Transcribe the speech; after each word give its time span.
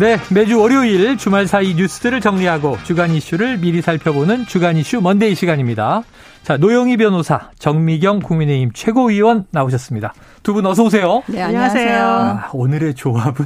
네, 0.00 0.16
매주 0.32 0.58
월요일 0.58 1.18
주말 1.18 1.46
사이 1.46 1.74
뉴스들을 1.74 2.22
정리하고 2.22 2.78
주간 2.84 3.10
이슈를 3.10 3.58
미리 3.58 3.82
살펴보는 3.82 4.46
주간 4.46 4.78
이슈 4.78 5.02
먼데이 5.02 5.34
시간입니다. 5.34 6.04
자, 6.42 6.56
노영희 6.56 6.96
변호사, 6.96 7.50
정미경 7.58 8.20
국민의힘 8.20 8.70
최고위원 8.72 9.44
나오셨습니다. 9.50 10.14
두 10.42 10.54
분 10.54 10.64
어서 10.64 10.84
오세요. 10.84 11.22
네, 11.26 11.42
안녕하세요. 11.42 12.02
아, 12.02 12.48
오늘의 12.54 12.94
조합은 12.94 13.44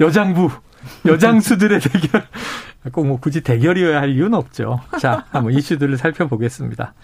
여장부, 0.00 0.48
여장수들의 1.04 1.80
대결. 1.80 2.24
꼭 2.90 3.04
뭐 3.06 3.20
굳이 3.20 3.42
대결이어야 3.42 4.00
할 4.00 4.10
이유는 4.14 4.32
없죠. 4.32 4.80
자, 4.98 5.26
한번 5.30 5.52
이슈들을 5.52 5.98
살펴보겠습니다. 5.98 6.94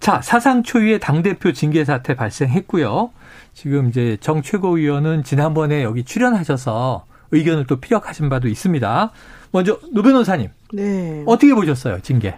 자, 0.00 0.20
사상 0.20 0.64
초유의 0.64 0.98
당대표 0.98 1.52
징계 1.52 1.84
사태 1.84 2.16
발생했고요. 2.16 3.10
지금 3.54 3.88
이제 3.88 4.16
정 4.20 4.42
최고위원은 4.42 5.22
지난번에 5.22 5.84
여기 5.84 6.02
출연하셔서 6.02 7.04
의견을 7.30 7.66
또 7.66 7.76
피력하신 7.76 8.28
바도 8.28 8.48
있습니다. 8.48 9.10
먼저 9.52 9.78
노 9.92 10.02
변호사님. 10.02 10.50
네. 10.72 11.22
어떻게 11.26 11.54
보셨어요, 11.54 12.00
징계? 12.00 12.36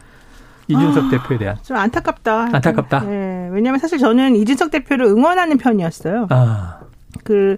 이준석 0.69 1.05
아, 1.05 1.11
대표에 1.11 1.39
대한. 1.39 1.57
좀 1.63 1.77
안타깝다. 1.77 2.51
안타깝다. 2.53 3.01
네. 3.01 3.49
왜냐하면 3.53 3.79
사실 3.81 3.99
저는 3.99 4.37
이준석 4.37 4.71
대표를 4.71 5.07
응원하는 5.07 5.57
편이었어요. 5.57 6.27
아. 6.31 6.81
그 7.25 7.57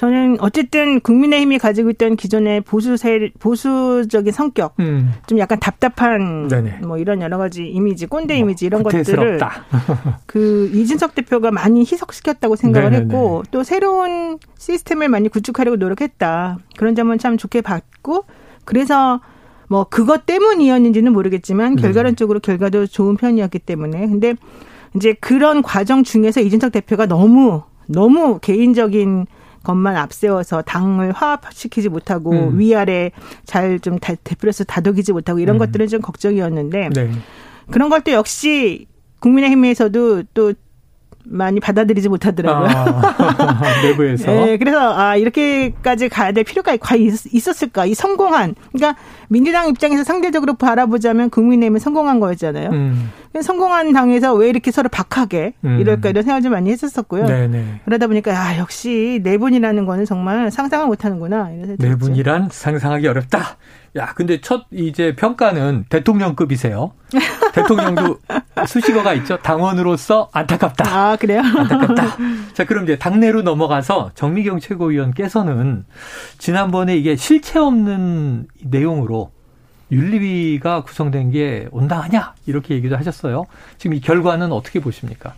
저는 0.00 0.38
어쨌든 0.40 0.98
국민의힘이 1.00 1.58
가지고 1.58 1.90
있던 1.90 2.16
기존의 2.16 2.62
보수 2.62 2.96
세 2.96 3.30
보수적인 3.38 4.32
성격, 4.32 4.72
음. 4.80 5.12
좀 5.26 5.38
약간 5.38 5.60
답답한 5.60 6.48
네네. 6.48 6.78
뭐 6.86 6.96
이런 6.96 7.20
여러 7.20 7.36
가지 7.36 7.66
이미지, 7.68 8.06
꼰대 8.06 8.32
뭐, 8.32 8.40
이미지 8.40 8.64
이런 8.64 8.82
것들을 8.82 9.38
그 10.24 10.70
이준석 10.72 11.14
대표가 11.14 11.50
많이 11.50 11.80
희석시켰다고 11.80 12.56
생각을 12.56 12.92
네네네. 12.92 13.12
했고 13.12 13.42
또 13.50 13.62
새로운 13.62 14.38
시스템을 14.56 15.10
많이 15.10 15.28
구축하려고 15.28 15.76
노력했다. 15.76 16.56
그런 16.78 16.94
점은 16.94 17.18
참 17.18 17.36
좋게 17.36 17.60
봤고 17.60 18.24
그래서 18.64 19.20
뭐 19.68 19.84
그것 19.84 20.24
때문이었는지는 20.24 21.12
모르겠지만 21.12 21.74
네. 21.74 21.82
결과론적으로 21.82 22.40
결과도 22.40 22.86
좋은 22.86 23.18
편이었기 23.18 23.58
때문에 23.58 24.08
근데 24.08 24.34
이제 24.96 25.12
그런 25.20 25.60
과정 25.60 26.04
중에서 26.04 26.40
이준석 26.40 26.72
대표가 26.72 27.04
너무 27.04 27.64
너무 27.86 28.38
개인적인 28.40 29.26
것만 29.62 29.96
앞세워서 29.96 30.62
당을 30.62 31.12
화합시키지 31.12 31.88
못하고 31.88 32.30
음. 32.32 32.58
위아래 32.58 33.10
잘 33.44 33.80
좀 33.80 33.98
대표로서 33.98 34.64
다독이지 34.64 35.12
못하고 35.12 35.38
이런 35.38 35.56
음. 35.56 35.58
것들은 35.58 35.88
좀 35.88 36.00
걱정이었는데 36.00 36.90
네. 36.90 37.10
그런 37.70 37.88
것도 37.88 38.12
역시 38.12 38.86
국민의힘에서도 39.20 40.24
또 40.34 40.52
많이 41.24 41.60
받아들이지 41.60 42.08
못하더라고요. 42.08 42.68
아, 42.68 43.82
내부에서. 43.82 44.32
네, 44.32 44.56
그래서 44.56 44.94
아 44.94 45.16
이렇게까지 45.16 46.08
가야 46.08 46.32
될 46.32 46.44
필요가 46.44 46.76
과연 46.76 47.14
있었을까? 47.30 47.84
이 47.84 47.94
성공한 47.94 48.54
그러니까 48.72 49.00
민주당 49.28 49.68
입장에서 49.68 50.02
상대적으로 50.02 50.54
바라보자면 50.54 51.28
국민의힘은 51.30 51.78
성공한 51.78 52.20
거였잖아요. 52.20 52.70
음. 52.70 53.10
성공한 53.42 53.92
당에서 53.92 54.34
왜 54.34 54.48
이렇게 54.48 54.70
서로 54.72 54.88
박하게 54.88 55.54
음. 55.64 55.78
이럴까 55.78 56.08
이런 56.08 56.24
생각을 56.24 56.42
좀 56.42 56.52
많이 56.52 56.70
했었었고요. 56.70 57.26
네네. 57.26 57.82
그러다 57.84 58.08
보니까 58.08 58.32
아 58.32 58.58
역시 58.58 59.20
내분이라는 59.22 59.86
거는 59.86 60.04
정말 60.04 60.50
상상을 60.50 60.86
못하는구나. 60.86 61.48
내분이란 61.78 62.48
상상하기 62.50 63.06
어렵다. 63.06 63.56
야, 63.96 64.12
근데 64.14 64.40
첫 64.40 64.66
이제 64.70 65.16
평가는 65.16 65.86
대통령급이세요. 65.88 66.92
대통령도 67.54 68.18
수식어가 68.66 69.14
있죠. 69.14 69.38
당원으로서 69.38 70.28
안타깝다. 70.32 70.84
아, 70.86 71.16
그래요? 71.16 71.40
안타깝다. 71.40 72.16
자, 72.54 72.64
그럼 72.64 72.84
이제 72.84 72.98
당내로 72.98 73.42
넘어가서 73.42 74.12
정미경 74.14 74.60
최고위원께서는 74.60 75.84
지난번에 76.38 76.96
이게 76.96 77.16
실체 77.16 77.58
없는 77.58 78.46
내용으로 78.64 79.32
윤리위가 79.90 80.82
구성된 80.84 81.30
게 81.32 81.68
온당하냐 81.70 82.34
이렇게 82.46 82.74
얘기도 82.74 82.96
하셨어요. 82.96 83.46
지금 83.78 83.96
이 83.96 84.00
결과는 84.00 84.52
어떻게 84.52 84.80
보십니까? 84.80 85.34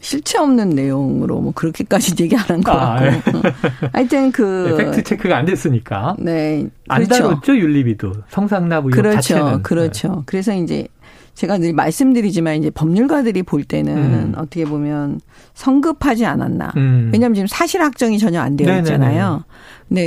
실체 0.00 0.38
없는 0.38 0.70
내용으로 0.70 1.40
뭐 1.40 1.52
그렇게까지 1.54 2.14
얘기 2.20 2.34
안한것 2.34 2.64
같고. 2.64 2.78
아, 2.80 3.00
네. 3.00 3.20
하여튼 3.92 4.32
그 4.32 4.74
네, 4.78 4.84
팩트 4.84 5.04
체크가 5.04 5.36
안 5.36 5.44
됐으니까. 5.44 6.16
네. 6.18 6.66
안 6.88 7.04
그렇죠. 7.04 7.22
다뤘죠 7.24 7.58
윤리비도 7.58 8.12
성상납 8.28 8.86
의혹 8.86 8.92
그렇죠. 8.92 9.16
자체는. 9.16 9.62
그렇죠. 9.62 10.08
네. 10.08 10.22
그래서 10.24 10.54
이제 10.54 10.88
제가 11.34 11.58
늘 11.58 11.72
말씀드리지만 11.74 12.56
이제 12.56 12.70
법률가들이 12.70 13.42
볼 13.42 13.64
때는 13.64 13.96
음. 13.96 14.32
어떻게 14.36 14.64
보면 14.64 15.20
성급하지 15.54 16.24
않았나. 16.26 16.72
음. 16.76 17.10
왜냐하면 17.12 17.34
지금 17.34 17.46
사실 17.46 17.82
확정이 17.82 18.18
전혀 18.18 18.40
안 18.40 18.56
되어 18.56 18.78
있잖아요. 18.78 19.36
네, 19.36 19.54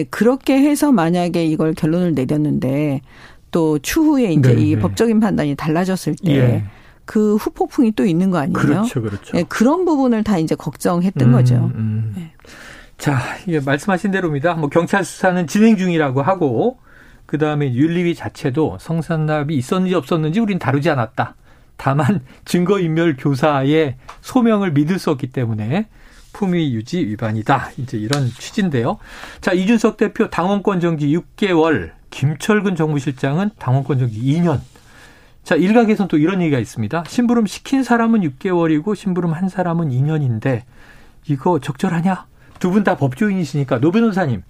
그렇게 0.09 0.57
해서 0.57 0.91
만약에 0.91 1.45
이걸 1.45 1.73
결론을 1.73 2.13
내렸는데 2.13 3.01
또 3.51 3.77
추후에 3.79 4.33
이제 4.33 4.49
네네. 4.49 4.61
이 4.61 4.75
법적인 4.77 5.19
판단이 5.19 5.55
달라졌을 5.55 6.16
때. 6.23 6.35
예. 6.35 6.63
그 7.05 7.35
후폭풍이 7.35 7.91
또 7.97 8.05
있는 8.05 8.31
거 8.31 8.38
아니에요? 8.38 8.53
그렇죠, 8.53 9.01
그렇죠. 9.01 9.35
네, 9.35 9.44
그런 9.44 9.83
부분을 9.83 10.23
다 10.23 10.38
이제 10.38 10.55
걱정했던 10.55 11.27
음, 11.27 11.33
거죠. 11.33 11.55
음. 11.75 12.13
네. 12.16 12.31
자, 12.97 13.19
이게 13.45 13.59
말씀하신 13.59 14.11
대로입니다. 14.11 14.53
뭐 14.53 14.69
경찰 14.69 15.03
수사는 15.03 15.45
진행 15.45 15.75
중이라고 15.75 16.21
하고 16.21 16.77
그 17.25 17.38
다음에 17.38 17.73
윤리위 17.73 18.15
자체도 18.15 18.77
성산납이 18.79 19.55
있었는지 19.55 19.95
없었는지 19.95 20.39
우린 20.39 20.59
다루지 20.59 20.89
않았다. 20.89 21.35
다만 21.75 22.21
증거인멸 22.45 23.17
교사의 23.17 23.97
소명을 24.21 24.71
믿을 24.71 25.00
수 25.00 25.11
없기 25.11 25.31
때문에 25.31 25.88
품위 26.33 26.73
유지 26.73 27.05
위반이다. 27.05 27.69
이제 27.77 27.97
이런 27.97 28.27
취지인데요. 28.27 28.97
자, 29.39 29.53
이준석 29.53 29.97
대표 29.97 30.29
당원권 30.29 30.79
정지 30.81 31.07
6개월, 31.16 31.91
김철근 32.09 32.75
정무실장은 32.75 33.51
당원권 33.59 33.99
정지 33.99 34.19
2년. 34.19 34.59
자, 35.44 35.55
일각에서는 35.55 36.07
또 36.07 36.17
이런 36.17 36.41
얘기가 36.41 36.59
있습니다. 36.59 37.03
심부름 37.07 37.45
시킨 37.45 37.83
사람은 37.83 38.21
6개월이고 38.21 38.95
심부름 38.95 39.31
한 39.33 39.47
사람은 39.49 39.89
2년인데 39.89 40.63
이거 41.29 41.59
적절하냐? 41.59 42.25
두 42.59 42.71
분 42.71 42.83
다 42.83 42.95
법조인이시니까 42.97 43.79
노 43.79 43.91
변호사님 43.91 44.41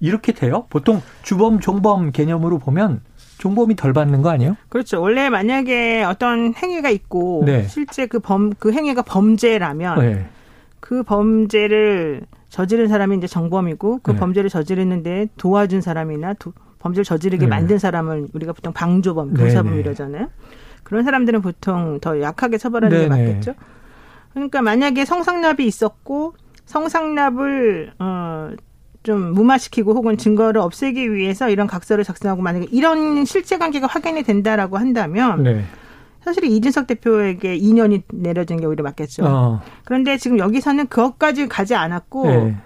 이렇게 0.00 0.32
돼요? 0.32 0.66
보통 0.70 1.02
주범 1.22 1.60
종범 1.60 2.12
개념으로 2.12 2.58
보면 2.58 3.02
종범이 3.38 3.76
덜 3.76 3.92
받는 3.92 4.22
거 4.22 4.30
아니에요? 4.30 4.56
그렇죠. 4.70 5.02
원래 5.02 5.28
만약에 5.28 6.02
어떤 6.04 6.54
행위가 6.54 6.88
있고 6.88 7.42
네. 7.44 7.66
실제 7.68 8.06
그 8.06 8.20
범 8.20 8.50
그 8.58 8.72
행위가 8.72 9.02
범죄라면 9.02 10.00
네. 10.00 10.26
그 10.80 11.02
범죄를 11.02 12.22
저지른 12.48 12.88
사람이 12.88 13.16
이제 13.16 13.26
정범이고 13.26 14.00
그 14.02 14.12
네. 14.12 14.16
범죄를 14.18 14.50
저지르는데 14.50 15.28
도와준 15.36 15.80
사람이나 15.80 16.34
도, 16.34 16.52
범죄를 16.78 17.04
저지르게 17.04 17.46
네. 17.46 17.50
만든 17.50 17.78
사람을 17.78 18.28
우리가 18.32 18.52
보통 18.52 18.72
방조범, 18.72 19.34
교사범 19.34 19.72
네, 19.72 19.76
네. 19.76 19.80
이러잖아요. 19.80 20.28
그런 20.82 21.04
사람들은 21.04 21.42
보통 21.42 21.98
더 22.00 22.20
약하게 22.20 22.58
처벌하는 22.58 22.96
네네. 22.96 23.08
게 23.08 23.30
맞겠죠. 23.30 23.54
그러니까 24.32 24.62
만약에 24.62 25.04
성상납이 25.04 25.66
있었고 25.66 26.34
성상납을 26.66 27.92
어 27.98 28.50
좀 29.02 29.32
무마시키고 29.32 29.94
혹은 29.94 30.18
증거를 30.18 30.60
없애기 30.60 31.14
위해서 31.14 31.48
이런 31.48 31.66
각서를 31.66 32.04
작성하고 32.04 32.42
만약에 32.42 32.66
이런 32.70 33.24
실제 33.24 33.56
관계가 33.56 33.86
확인이 33.86 34.22
된다라고 34.22 34.76
한다면 34.76 35.42
네. 35.42 35.64
사실 36.28 36.44
이준석 36.44 36.86
대표에게 36.86 37.58
2년이 37.58 38.02
내려진 38.12 38.60
게 38.60 38.66
오히려 38.66 38.84
맞겠죠. 38.84 39.24
어. 39.26 39.60
그런데 39.84 40.16
지금 40.18 40.38
여기서는 40.38 40.86
그것까지 40.88 41.48
가지 41.48 41.74
않았고 41.74 42.26
네. 42.30 42.56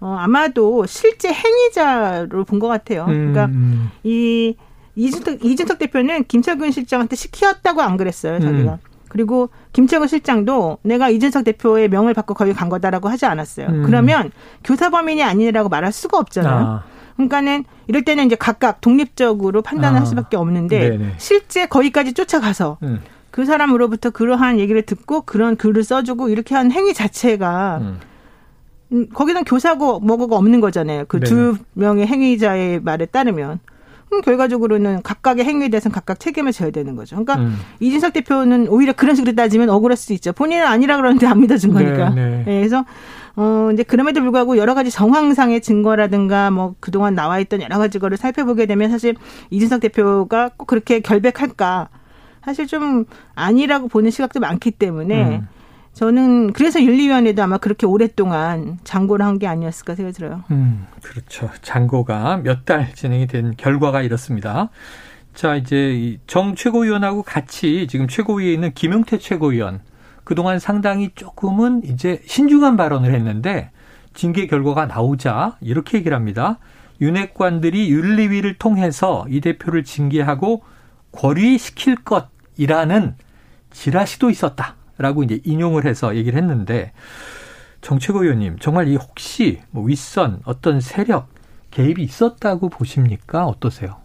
어, 0.00 0.16
아마도 0.18 0.84
실제 0.86 1.32
행위자로 1.32 2.44
본 2.44 2.58
것 2.58 2.68
같아요. 2.68 3.04
그러니까 3.06 3.46
음. 3.46 3.90
이 4.02 4.56
이준석, 4.96 5.44
이준석 5.44 5.78
대표는 5.78 6.24
김철근 6.24 6.70
실장한테 6.72 7.16
시키었다고 7.16 7.80
안 7.80 7.96
그랬어요, 7.96 8.40
자기가. 8.40 8.72
음. 8.72 8.78
그리고 9.08 9.50
김철근 9.72 10.08
실장도 10.08 10.78
내가 10.82 11.08
이준석 11.08 11.44
대표의 11.44 11.88
명을 11.88 12.14
받고 12.14 12.34
거기 12.34 12.52
간 12.52 12.68
거다라고 12.68 13.08
하지 13.08 13.26
않았어요. 13.26 13.68
음. 13.68 13.82
그러면 13.84 14.30
교사범인이 14.64 15.22
아니라고 15.22 15.68
말할 15.68 15.92
수가 15.92 16.18
없잖아요. 16.18 16.54
아. 16.66 16.84
그러니까는 17.16 17.64
이럴 17.88 18.02
때는 18.04 18.24
이제 18.26 18.34
각각 18.36 18.80
독립적으로 18.80 19.60
판단을 19.62 19.96
아. 19.96 20.00
할 20.00 20.06
수밖에 20.06 20.36
없는데 20.36 20.90
네네. 20.90 21.14
실제 21.18 21.66
거기까지 21.66 22.14
쫓아가서 22.14 22.78
음. 22.82 23.00
그 23.32 23.44
사람으로부터 23.46 24.10
그러한 24.10 24.60
얘기를 24.60 24.82
듣고 24.82 25.22
그런 25.22 25.56
글을 25.56 25.82
써주고 25.82 26.28
이렇게 26.28 26.54
한 26.54 26.70
행위 26.70 26.94
자체가 26.94 27.78
음. 27.80 27.98
음, 28.92 29.08
거기는 29.08 29.42
교사고 29.44 29.98
뭐고가 30.00 30.36
없는 30.36 30.60
거잖아요. 30.60 31.06
그 31.08 31.18
두 31.18 31.56
명의 31.72 32.06
행위자의 32.06 32.80
말에 32.80 33.06
따르면. 33.06 33.58
음, 34.12 34.20
결과적으로는 34.20 35.00
각각의 35.02 35.46
행위에 35.46 35.70
대해서는 35.70 35.94
각각 35.94 36.20
책임을 36.20 36.52
져야 36.52 36.70
되는 36.70 36.94
거죠. 36.94 37.16
그러니까 37.16 37.36
음. 37.36 37.56
이준석 37.80 38.12
대표는 38.12 38.68
오히려 38.68 38.92
그런 38.92 39.14
식으로 39.14 39.34
따지면 39.34 39.70
억울할 39.70 39.96
수도 39.96 40.12
있죠. 40.12 40.34
본인은 40.34 40.66
아니라 40.66 40.98
그러는데 40.98 41.26
안 41.26 41.40
믿어준 41.40 41.72
거니까. 41.72 42.10
네, 42.10 42.28
네. 42.28 42.36
네, 42.44 42.58
그래서 42.58 42.84
어 43.34 43.70
이제 43.72 43.82
그럼에도 43.82 44.20
불구하고 44.20 44.58
여러 44.58 44.74
가지 44.74 44.90
정황상의 44.90 45.62
증거라든가 45.62 46.50
뭐 46.50 46.74
그동안 46.80 47.14
나와 47.14 47.38
있던 47.38 47.62
여러 47.62 47.78
가지 47.78 47.98
거를 47.98 48.18
살펴보게 48.18 48.66
되면 48.66 48.90
사실 48.90 49.14
이준석 49.48 49.80
대표가 49.80 50.50
꼭 50.58 50.66
그렇게 50.66 51.00
결백할까 51.00 51.88
사실 52.44 52.66
좀 52.66 53.04
아니라고 53.34 53.88
보는 53.88 54.10
시각도 54.10 54.40
많기 54.40 54.70
때문에 54.70 55.38
음. 55.38 55.48
저는 55.94 56.52
그래서 56.54 56.82
윤리위원회도 56.82 57.42
아마 57.42 57.58
그렇게 57.58 57.86
오랫동안 57.86 58.78
장고를 58.84 59.24
한 59.26 59.38
게 59.38 59.46
아니었을까 59.46 59.94
생각이 59.94 60.16
들어요. 60.16 60.42
음, 60.50 60.86
그렇죠. 61.02 61.50
장고가 61.60 62.38
몇 62.38 62.64
달 62.64 62.94
진행이 62.94 63.26
된 63.26 63.54
결과가 63.56 64.02
이렇습니다. 64.02 64.70
자, 65.34 65.54
이제 65.56 66.18
정 66.26 66.54
최고위원하고 66.54 67.22
같이 67.22 67.86
지금 67.88 68.08
최고위에 68.08 68.52
있는 68.52 68.72
김용태 68.72 69.18
최고위원 69.18 69.80
그동안 70.24 70.58
상당히 70.58 71.10
조금은 71.14 71.82
이제 71.84 72.22
신중한 72.26 72.76
발언을 72.76 73.14
했는데 73.14 73.70
징계 74.14 74.46
결과가 74.46 74.86
나오자 74.86 75.56
이렇게 75.60 75.98
얘기를 75.98 76.16
합니다. 76.16 76.58
윤핵관들이 77.00 77.90
윤리위를 77.90 78.54
통해서 78.58 79.26
이 79.28 79.40
대표를 79.40 79.84
징계하고 79.84 80.62
권위시킬 81.12 81.96
것 81.96 82.28
이라는 82.56 83.16
지라시도 83.70 84.30
있었다. 84.30 84.76
라고 84.98 85.22
이제 85.24 85.40
인용을 85.44 85.86
해서 85.86 86.14
얘기를 86.14 86.38
했는데 86.38 86.92
정책고 87.80 88.22
의원님 88.22 88.58
정말 88.60 88.88
이 88.88 88.96
혹시 88.96 89.60
뭐 89.70 89.84
윗선 89.84 90.42
어떤 90.44 90.80
세력 90.80 91.28
개입이 91.70 92.02
있었다고 92.02 92.68
보십니까? 92.68 93.46
어떠세요? 93.46 94.01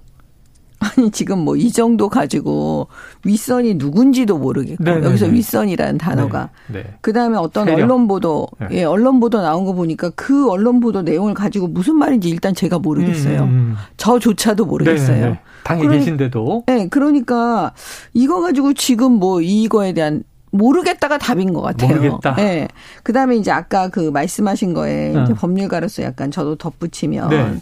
아니 0.95 1.12
지금 1.12 1.39
뭐 1.39 1.57
이 1.57 1.72
정도 1.72 2.07
가지고 2.07 2.88
윗선이 3.25 3.75
누군지도 3.75 4.38
모르겠고 4.38 4.84
네네네. 4.84 5.07
여기서 5.07 5.25
윗선이라는 5.28 5.98
단어가 5.98 6.50
네. 6.68 6.84
네. 6.84 6.94
그다음에 7.01 7.38
어떤 7.38 7.66
세력. 7.66 7.84
언론 7.84 8.07
보도 8.07 8.48
네. 8.60 8.68
예 8.72 8.84
언론 8.84 9.19
보도 9.19 9.42
나온 9.42 9.66
거 9.66 9.74
보니까 9.74 10.12
그 10.16 10.50
언론 10.50 10.80
보도 10.80 11.01
내용을 11.01 11.34
가지고 11.34 11.68
무슨 11.68 11.95
말인지 11.98 12.30
일단 12.30 12.54
제가 12.54 12.80
모르겠어요. 12.80 13.42
음, 13.42 13.48
음. 13.48 13.50
음. 13.50 13.75
저조차도 13.98 14.66
모르겠어요. 14.66 15.16
네네네. 15.18 15.39
당에 15.63 15.81
그러니, 15.81 16.00
계신데도 16.00 16.63
네 16.68 16.88
그러니까 16.90 17.74
이거 18.13 18.40
가지고 18.42 18.74
지금 18.74 19.13
뭐 19.13 19.42
이거에 19.42 19.94
대한 19.94 20.24
모르겠다가 20.51 21.18
답인 21.18 21.54
것 21.54 21.62
같아요. 21.62 21.95
모르겠다. 21.95 22.36
네. 22.36 22.68
그 23.04 23.12
다음에 23.13 23.36
이제 23.36 23.51
아까 23.51 23.90
그 23.90 24.00
말씀하신 24.12 24.74
거에 24.74 25.16
어. 25.16 25.25
법률가로서 25.38 26.04
약간 26.04 26.31
저도 26.31 26.56
덧붙이면 26.56 27.30
네. 27.30 27.56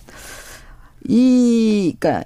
이, 1.08 1.96
그니까 2.00 2.24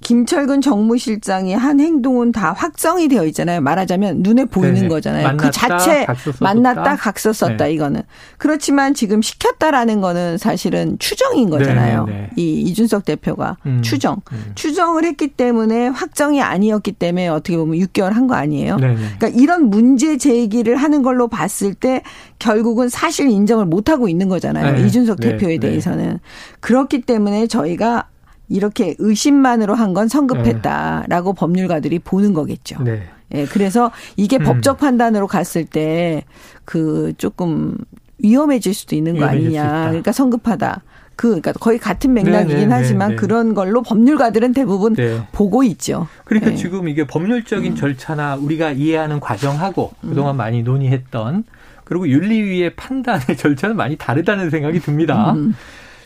김철근 0.00 0.60
정무실장의 0.60 1.56
한 1.56 1.80
행동은 1.80 2.32
다 2.32 2.52
확정이 2.52 3.08
되어 3.08 3.24
있잖아요. 3.26 3.60
말하자면 3.60 4.22
눈에 4.22 4.44
보이는 4.46 4.82
네. 4.82 4.88
거잖아요. 4.88 5.36
그 5.36 5.44
만났다, 5.44 5.46
그 5.46 5.50
자체 5.50 6.06
만났다, 6.40 6.96
각서 6.96 7.32
썼다 7.32 7.64
네. 7.66 7.72
이거는. 7.72 8.02
그렇지만 8.38 8.94
지금 8.94 9.20
시켰다라는 9.22 10.00
거는 10.00 10.38
사실은 10.38 10.96
추정인 10.98 11.50
거잖아요. 11.50 12.04
네, 12.04 12.12
네, 12.12 12.18
네. 12.20 12.30
이 12.36 12.60
이준석 12.62 13.04
대표가 13.04 13.56
음. 13.66 13.82
추정. 13.82 14.20
음. 14.32 14.52
추정을 14.54 15.04
했기 15.04 15.28
때문에 15.28 15.88
확정이 15.88 16.40
아니었기 16.40 16.92
때문에 16.92 17.28
어떻게 17.28 17.56
보면 17.56 17.78
6개월 17.80 18.12
한 18.12 18.26
거 18.30 18.34
아니에요. 18.36 18.76
네, 18.76 18.94
그러니까 19.18 19.28
이런 19.28 19.70
문제 19.70 20.16
제기를 20.16 20.76
하는 20.76 21.02
걸로 21.02 21.26
봤을 21.26 21.74
때 21.74 22.02
결국은 22.38 22.88
사실 22.88 23.28
인정을 23.28 23.64
못 23.66 23.88
하고 23.90 24.08
있는 24.08 24.28
거잖아요. 24.28 24.84
이준석 24.86 25.20
대표에 25.20 25.58
대해서는. 25.58 26.18
그렇기 26.60 27.02
때문에 27.02 27.46
저희가 27.48 28.08
이렇게 28.50 28.94
의심만으로 28.98 29.74
한 29.74 29.94
건 29.94 30.08
성급했다라고 30.08 31.32
네. 31.32 31.38
법률가들이 31.38 31.98
보는 32.00 32.34
거겠죠. 32.34 32.82
네. 32.82 33.02
예, 33.32 33.44
그래서 33.46 33.90
이게 34.16 34.36
음. 34.38 34.44
법적 34.44 34.78
판단으로 34.78 35.26
갔을 35.26 35.64
때 35.64 36.24
그 36.64 37.12
조금 37.18 37.76
위험해질 38.18 38.74
수도 38.74 38.94
있는 38.94 39.18
거 39.18 39.24
아니냐. 39.24 39.86
그러니까 39.88 40.12
성급하다. 40.12 40.82
그, 41.16 41.28
그러니까 41.28 41.52
거의 41.54 41.78
같은 41.78 42.14
맥락이긴 42.14 42.56
네네, 42.56 42.66
네, 42.66 42.72
하지만 42.74 43.08
네네. 43.08 43.16
그런 43.20 43.54
걸로 43.54 43.82
법률가들은 43.82 44.52
대부분 44.52 44.94
네. 44.94 45.20
보고 45.32 45.62
있죠. 45.64 46.06
그러니까 46.24 46.50
네. 46.50 46.56
지금 46.56 46.88
이게 46.88 47.06
법률적인 47.06 47.72
음. 47.72 47.76
절차나 47.76 48.36
우리가 48.36 48.70
이해하는 48.70 49.18
과정하고 49.20 49.92
그동안 50.00 50.36
음. 50.36 50.38
많이 50.38 50.62
논의했던 50.62 51.44
그리고 51.84 52.08
윤리위의 52.08 52.76
판단의 52.76 53.34
절차는 53.36 53.74
많이 53.76 53.96
다르다는 53.96 54.48
생각이 54.50 54.78
듭니다. 54.80 55.32
음. 55.32 55.54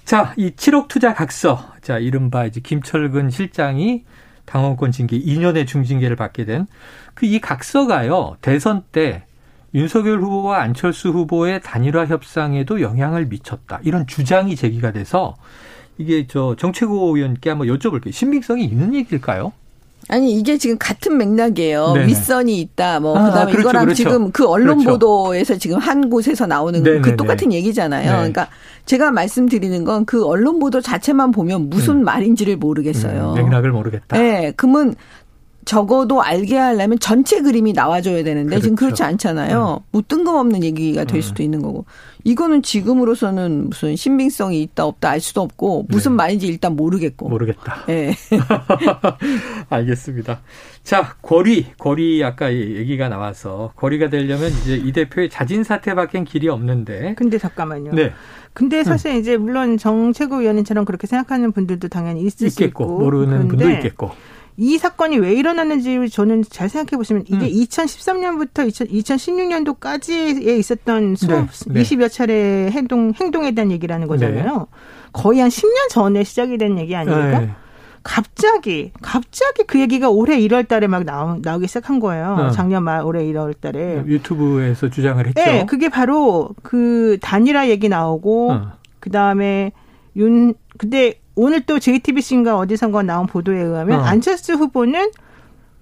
자, 0.05 0.35
이 0.37 0.51
7억 0.51 0.89
투자 0.89 1.15
각서. 1.15 1.73
자, 1.81 1.99
이른바 1.99 2.45
이제 2.47 2.61
김철근 2.61 3.31
실장이 3.31 4.05
당원권 4.45 4.93
징계 4.93 5.19
2년의 5.19 5.67
중징계를 5.67 6.17
받게 6.17 6.45
된 6.45 6.67
그 7.15 7.27
이 7.27 7.39
각서가요. 7.41 8.37
대선 8.41 8.83
때 8.93 9.25
윤석열 9.73 10.21
후보와 10.21 10.61
안철수 10.63 11.11
후보의 11.11 11.63
단일화 11.63 12.07
협상에도 12.07 12.81
영향을 12.81 13.27
미쳤다. 13.27 13.81
이런 13.85 14.07
주장이 14.07 14.57
제기가 14.57 14.93
돼서 14.93 15.37
이게 15.97 16.27
저 16.27 16.57
정책고 16.57 17.17
의원께 17.17 17.51
한번 17.51 17.69
여쭤볼게요. 17.69 18.13
신빙성이 18.13 18.65
있는 18.65 18.95
얘기일까요? 18.95 19.53
아니 20.09 20.33
이게 20.39 20.59
지금 20.59 20.77
같은 20.79 21.17
맥락이에요. 21.17 21.93
네네. 21.95 22.07
윗선이 22.09 22.61
있다. 22.61 23.01
뭐 23.01 23.17
아, 23.17 23.25
그다음에 23.25 23.53
그렇죠, 23.53 23.61
이거랑 23.61 23.85
그렇죠. 23.85 23.97
지금 23.97 24.31
그 24.33 24.47
언론 24.47 24.79
그렇죠. 24.79 24.91
보도에서 24.99 25.57
지금 25.57 25.79
한 25.79 26.11
곳에서 26.11 26.47
나오는 26.47 26.83
네네네. 26.83 27.01
그 27.03 27.17
똑같은 27.17 27.53
얘기잖아요. 27.53 28.11
네. 28.11 28.17
그러니까 28.17 28.49
제가 28.87 29.11
말씀드리는 29.11 29.85
건 29.85 30.05
그 30.07 30.27
언론 30.27 30.59
보도 30.59 30.81
자체만 30.83 31.31
보면 31.31 31.71
무슨 31.71 31.97
음. 32.01 32.05
말인지를 32.05 32.57
모르겠어요. 32.57 33.35
음, 33.37 33.43
맥락을 33.43 33.73
모르겠다. 33.73 34.19
네, 34.19 34.53
그러면 34.57 34.95
적어도 35.65 36.23
알게 36.23 36.57
하려면 36.57 36.99
전체 36.99 37.41
그림이 37.41 37.73
나와줘야 37.73 38.23
되는데 38.23 38.51
그렇죠. 38.51 38.63
지금 38.63 38.77
그렇지 38.77 39.03
않잖아요. 39.03 39.83
음. 39.83 39.87
뭐 39.91 40.03
뜬금없는 40.07 40.63
얘기가 40.63 41.05
될 41.05 41.19
음. 41.19 41.23
수도 41.23 41.43
있는 41.43 41.63
거고. 41.63 41.85
이거는 42.25 42.63
지금으로서는 42.63 43.69
무슨 43.69 43.97
신빙성이 43.97 44.63
있다 44.63 44.87
없다 44.87 45.11
알 45.11 45.21
수도 45.21 45.43
없고 45.43 45.87
무슨 45.89 46.13
네. 46.13 46.17
말인지 46.17 46.47
일단 46.47 46.75
모르겠고. 46.75 47.29
모르겠다. 47.29 47.85
네. 47.87 48.15
알겠습니다. 49.69 50.41
자, 50.83 51.17
거리, 51.21 51.67
거리 51.79 52.25
아까 52.25 52.53
얘기가 52.53 53.09
나와서 53.09 53.73
거리가 53.77 54.09
되려면 54.09 54.51
이제 54.51 54.75
이 54.77 54.93
대표의 54.93 55.29
자진 55.29 55.65
사퇴밖엔 55.65 56.25
길이 56.25 56.49
없는데. 56.49 57.15
근데 57.17 57.39
잠깐만요. 57.39 57.93
네. 57.93 58.13
근데 58.55 58.85
사실 58.85 59.13
음. 59.13 59.21
이제 59.21 59.37
물론 59.37 59.77
정최고위원님처럼 59.77 60.85
그렇게 60.85 61.07
생각하는 61.07 61.53
분들도 61.53 61.89
당연히 61.89 62.23
있을 62.23 62.47
있겠고, 62.47 62.55
수 62.55 62.65
있고 62.65 62.99
모르는 62.99 63.49
분도 63.49 63.69
있겠고. 63.71 64.13
이 64.57 64.79
사건이 64.79 65.19
왜 65.19 65.35
일어났는지 65.35 66.09
저는 66.11 66.45
잘 66.49 66.69
생각해 66.69 66.97
보시면 66.97 67.25
이게 67.27 67.47
음. 67.47 67.51
2013년부터 67.51 68.69
2016년도까지에 68.71 70.59
있었던 70.59 71.17
수업 71.17 71.49
네, 71.67 71.75
네. 71.75 71.83
20여 71.83 72.11
차례 72.11 72.71
행동 72.71 73.13
행동에 73.15 73.53
대한 73.53 73.73
얘기라는 73.73 74.07
거잖아요. 74.07 74.59
네. 74.59 74.65
거의 75.13 75.41
한 75.41 75.49
10년 75.49 75.89
전에 75.91 76.23
시작이 76.23 76.57
된 76.59 76.79
얘기 76.79 76.95
아닙니까? 76.95 77.41
네. 77.41 77.51
갑자기 78.05 78.93
갑자기 79.01 79.65
그 79.67 79.81
얘기가 79.81 80.11
올해 80.11 80.39
1월 80.39 80.69
달에 80.69 80.87
막 80.87 81.05
나오, 81.05 81.39
나오기 81.43 81.67
시작한 81.67 81.99
거예요. 82.01 82.37
어. 82.39 82.51
작년 82.51 82.85
말 82.85 83.01
올해 83.03 83.25
1월 83.25 83.59
달에. 83.59 84.05
유튜브에서 84.07 84.91
주장을 84.91 85.27
했죠. 85.27 85.41
네, 85.43 85.65
그게 85.67 85.89
바로 85.89 86.51
그 86.63 87.17
단일화 87.23 87.71
얘기 87.71 87.89
나오고 87.89 88.53
어. 88.53 88.73
그다음에 89.01 89.73
윤 90.17 90.55
근데 90.77 91.15
오늘 91.37 91.61
또 91.63 91.79
JTBC인가 91.79 92.57
어디선가 92.59 93.03
나온 93.03 93.27
보도에 93.27 93.61
의하면 93.61 94.01
어. 94.01 94.03
안철수 94.05 94.55
후보는 94.55 95.11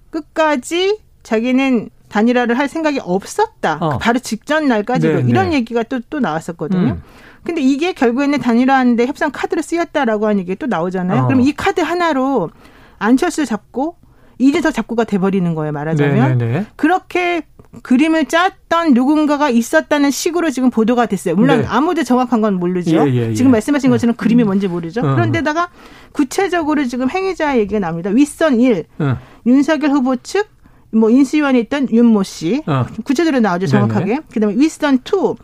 끝까지 0.09 0.99
자기는 1.23 1.89
단일화를 2.09 2.57
할 2.57 2.67
생각이 2.67 2.99
없었다. 3.01 3.77
어. 3.81 3.97
바로 3.97 4.19
직전 4.19 4.67
날까지도 4.67 5.21
네, 5.21 5.25
이런 5.27 5.49
네. 5.49 5.55
얘기가 5.57 5.83
또 5.83 5.99
또 6.09 6.19
나왔었거든요. 6.19 6.91
음. 6.93 7.03
근데 7.43 7.61
이게 7.61 7.93
결국에는 7.93 8.39
단일화하는데 8.39 9.05
협상 9.07 9.31
카드로 9.31 9.61
쓰였다라고 9.61 10.27
하는 10.27 10.39
얘기 10.39 10.55
또 10.55 10.67
나오잖아요. 10.67 11.23
어. 11.23 11.27
그럼 11.27 11.41
이 11.41 11.51
카드 11.53 11.81
하나로 11.81 12.51
안철수 12.99 13.45
잡고 13.45 13.97
이재석 14.37 14.73
잡고가 14.73 15.03
돼버리는 15.03 15.53
거예요. 15.55 15.71
말하자면 15.71 16.15
네네네. 16.15 16.35
네, 16.35 16.59
네. 16.59 16.65
그렇게 16.75 17.41
그림을 17.81 18.25
짰던 18.25 18.93
누군가가 18.93 19.49
있었다는 19.49 20.11
식으로 20.11 20.51
지금 20.51 20.69
보도가 20.69 21.07
됐어요. 21.07 21.35
물론 21.35 21.61
네. 21.61 21.67
아무도 21.67 22.03
정확한 22.03 22.41
건 22.41 22.55
모르죠. 22.55 23.07
예, 23.07 23.13
예, 23.13 23.29
예. 23.29 23.33
지금 23.33 23.51
말씀하신 23.51 23.89
어. 23.89 23.93
것처럼 23.93 24.13
음. 24.13 24.15
그림이 24.17 24.43
뭔지 24.43 24.67
모르죠. 24.67 25.01
어. 25.01 25.15
그런데다가 25.15 25.69
구체적으로 26.11 26.85
지금 26.85 27.09
행위자 27.09 27.57
얘기가 27.57 27.79
나옵니다. 27.79 28.11
윗선 28.11 28.59
1, 28.59 28.85
어. 28.99 29.17
윤석열 29.45 29.91
후보 29.91 30.15
측, 30.17 30.47
뭐 30.91 31.09
인수위원에 31.09 31.59
있던 31.61 31.89
윤모 31.89 32.23
씨. 32.23 32.61
어. 32.67 32.85
구체적으로 33.03 33.41
나오죠, 33.41 33.65
정확하게. 33.67 34.19
그다음에 34.31 34.55
윗선 34.55 34.99
2, 35.05 35.35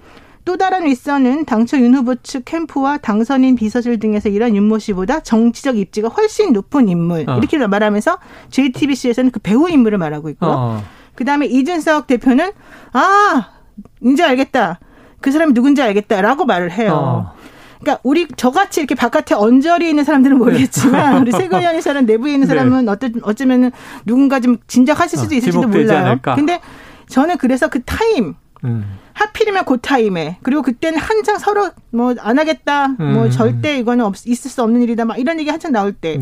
또 0.46 0.58
다른 0.58 0.86
윗선은 0.86 1.46
당초 1.46 1.78
윤 1.78 1.94
후보 1.96 2.16
측 2.16 2.46
캠프와 2.46 2.98
당선인 2.98 3.56
비서실 3.56 4.00
등에서 4.00 4.30
일한 4.30 4.56
윤모 4.56 4.80
씨보다 4.80 5.20
정치적 5.20 5.78
입지가 5.78 6.08
훨씬 6.10 6.54
높은 6.54 6.90
인물. 6.90 7.26
어. 7.28 7.38
이렇게 7.38 7.58
말하면서 7.58 8.18
JTBC에서는 8.50 9.32
그 9.32 9.40
배우 9.40 9.70
인물을 9.70 9.98
말하고 9.98 10.30
있고 10.30 10.46
어. 10.48 10.84
그 11.20 11.26
다음에 11.26 11.48
이준석 11.48 12.08
대표는 12.08 12.52
아 12.94 13.50
이제 14.06 14.24
알겠다. 14.24 14.80
그 15.20 15.34
사람이 15.34 15.54
누군지 15.54 15.82
알겠다라고 15.82 16.46
말을 16.46 16.72
해요. 16.72 16.94
어. 16.94 17.34
그러니까 17.82 18.00
우리 18.04 18.26
저같이 18.38 18.80
이렇게 18.80 18.96
바깥에 18.96 19.36
언저리에 19.36 19.90
있는 19.90 20.06
사람들은 20.06 20.38
모르겠지만 20.38 21.22
우리 21.22 21.32
세관위원회사는 21.36 22.06
내부에 22.06 22.32
있는 22.32 22.48
네. 22.48 22.54
사람은 22.56 22.86
네. 22.86 22.92
어떤 22.92 23.16
어쩌면 23.24 23.70
누군가 24.06 24.40
좀 24.40 24.60
진작하실 24.68 25.20
수도 25.20 25.36
어, 25.36 25.38
있을지도 25.38 25.68
몰라요. 25.68 26.06
않을까. 26.06 26.36
근데 26.36 26.62
저는 27.10 27.36
그래서 27.38 27.68
그 27.68 27.84
타임 27.84 28.36
음. 28.64 28.98
하필이면 29.12 29.66
그 29.66 29.78
타임에 29.82 30.38
그리고 30.42 30.62
그때는 30.62 31.00
한창 31.00 31.38
서로 31.38 31.70
뭐 31.92 32.14
안 32.22 32.40
하겠다 32.40 32.88
뭐 32.88 33.06
음. 33.08 33.14
뭐 33.14 33.30
절대 33.30 33.78
이거는 33.78 34.06
없, 34.06 34.16
있을 34.26 34.50
수 34.50 34.64
없는 34.64 34.82
일이다 34.84 35.04
막 35.04 35.20
이런 35.20 35.38
얘기 35.38 35.50
한창 35.50 35.74
나올 35.74 35.92
때 35.92 36.14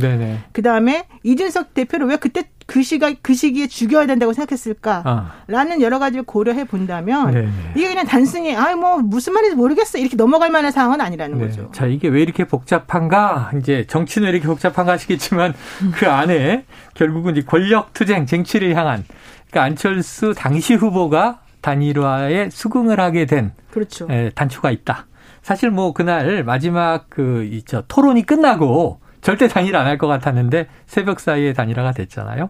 그 0.54 0.64
다음에 0.64 1.06
이준석 1.22 1.76
대표를 1.76 2.08
왜 2.08 2.16
그때 2.16 2.46
그 2.68 2.84
시가 2.84 3.14
그 3.22 3.34
시기에 3.34 3.68
죽여야 3.68 4.06
된다고 4.08 4.34
생각했을까라는 4.34 5.06
아. 5.08 5.80
여러 5.82 6.00
가지를 6.00 6.24
고려해 6.26 6.66
본다면 6.66 7.32
네네. 7.32 7.50
이게 7.76 7.88
그냥 7.88 8.06
단순히 8.06 8.56
아뭐 8.56 8.98
무슨 9.00 9.34
말인지 9.34 9.56
모르겠어 9.56 9.98
이렇게 9.98 10.16
넘어갈 10.18 10.52
만한 10.52 10.72
상황은 10.72 11.00
아니라는 11.02 11.38
네. 11.40 11.48
거죠. 11.48 11.70
자 11.74 11.86
이게 11.88 12.10
왜 12.10 12.22
이렇게 12.22 12.44
복잡한가 12.44 13.52
이제 13.60 13.86
정치는 13.88 14.28
왜 14.28 14.34
이렇게 14.34 14.48
복잡한가 14.48 14.92
하시겠지만 14.94 15.54
그 15.96 16.08
안에 16.10 16.66
결국은 16.94 17.36
이제 17.38 17.46
권력 17.48 17.94
투쟁 17.94 18.26
쟁취를 18.26 18.76
향한 18.76 19.06
그러니까 19.50 19.64
안철수 19.64 20.34
당시 20.36 20.74
후보가 20.76 21.40
단일화에 21.62 22.50
수긍을 22.50 23.00
하게 23.00 23.26
된 23.26 23.54
그렇죠. 23.72 24.08
에, 24.12 24.30
단초가 24.36 24.72
있다. 24.72 25.06
사실 25.42 25.70
뭐 25.72 25.94
그날 25.94 26.44
마지막 26.44 27.10
그 27.10 27.44
이 27.50 27.62
저 27.66 27.84
토론이 27.88 28.26
끝나고 28.26 29.00
절대 29.28 29.50
단일 29.50 29.76
안 29.76 29.88
할 29.88 29.98
것 29.98 30.08
같았는데 30.08 30.68
새벽 30.86 31.20
사이에 31.20 31.52
단일화가 31.52 31.92
됐잖아요. 31.92 32.50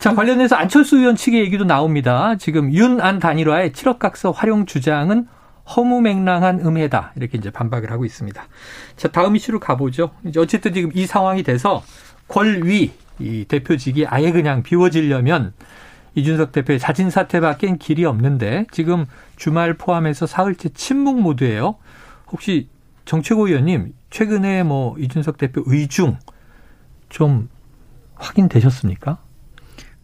자, 0.00 0.12
관련해서 0.12 0.56
안철수 0.56 0.98
의원 0.98 1.14
측의 1.14 1.40
얘기도 1.42 1.64
나옵니다. 1.64 2.34
지금 2.34 2.72
윤 2.74 3.00
안 3.00 3.20
단일화의 3.20 3.70
7억 3.70 4.00
각서 4.00 4.32
활용 4.32 4.66
주장은 4.66 5.28
허무맹랑한 5.76 6.66
음해다. 6.66 7.12
이렇게 7.14 7.38
이제 7.38 7.50
반박을 7.52 7.92
하고 7.92 8.04
있습니다. 8.04 8.42
자, 8.96 9.08
다음 9.08 9.36
이슈로 9.36 9.60
가보죠. 9.60 10.10
이제 10.24 10.40
어쨌든 10.40 10.74
지금 10.74 10.90
이 10.94 11.06
상황이 11.06 11.44
돼서 11.44 11.84
권위, 12.26 12.90
이 13.20 13.44
대표직이 13.44 14.04
아예 14.08 14.32
그냥 14.32 14.64
비워지려면 14.64 15.52
이준석 16.16 16.50
대표의 16.50 16.80
자진 16.80 17.08
사퇴밖엔 17.08 17.78
길이 17.78 18.04
없는데 18.04 18.66
지금 18.72 19.06
주말 19.36 19.74
포함해서 19.74 20.26
사흘째 20.26 20.70
침묵 20.70 21.20
모드예요. 21.20 21.76
혹시 22.32 22.68
정최고 23.04 23.46
의원님 23.46 23.92
최근에 24.10 24.62
뭐 24.64 24.96
이준석 24.98 25.38
대표 25.38 25.62
의중 25.66 26.18
좀 27.08 27.48
확인되셨습니까? 28.16 29.18